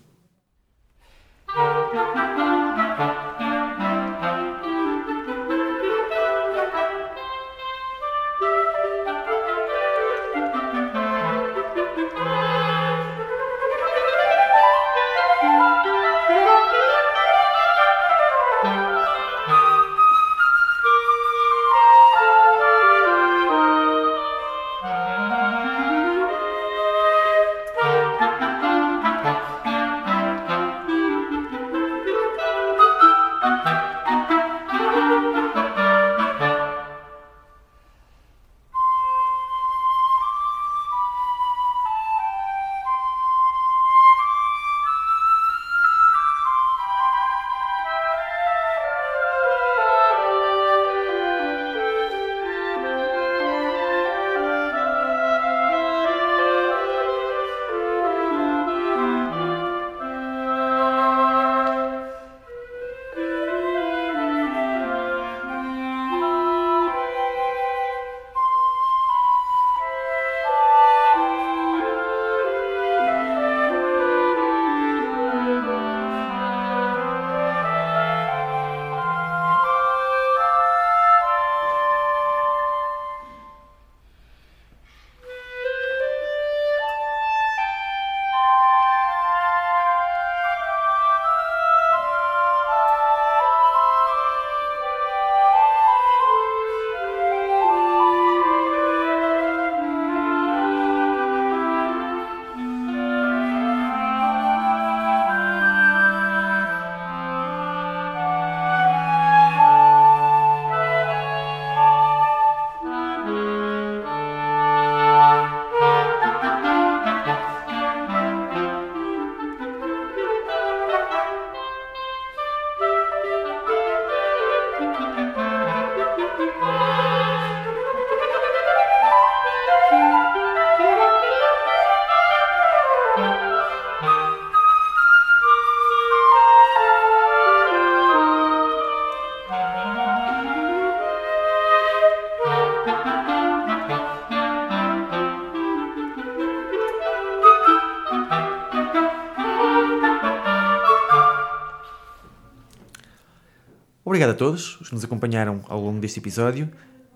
Obrigado 154.30 154.44
a 154.44 154.46
todos 154.46 154.80
os 154.80 154.88
que 154.88 154.94
nos 154.94 155.02
acompanharam 155.02 155.60
ao 155.68 155.80
longo 155.80 155.98
deste 155.98 156.20
episódio. 156.20 156.70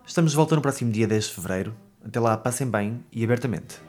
Estamos 0.04 0.32
de 0.32 0.36
volta 0.36 0.56
no 0.56 0.60
próximo 0.60 0.90
dia 0.90 1.06
10 1.06 1.26
de 1.26 1.34
fevereiro. 1.34 1.74
Até 2.04 2.18
lá, 2.18 2.36
passem 2.36 2.68
bem 2.68 3.04
e 3.12 3.22
abertamente. 3.22 3.80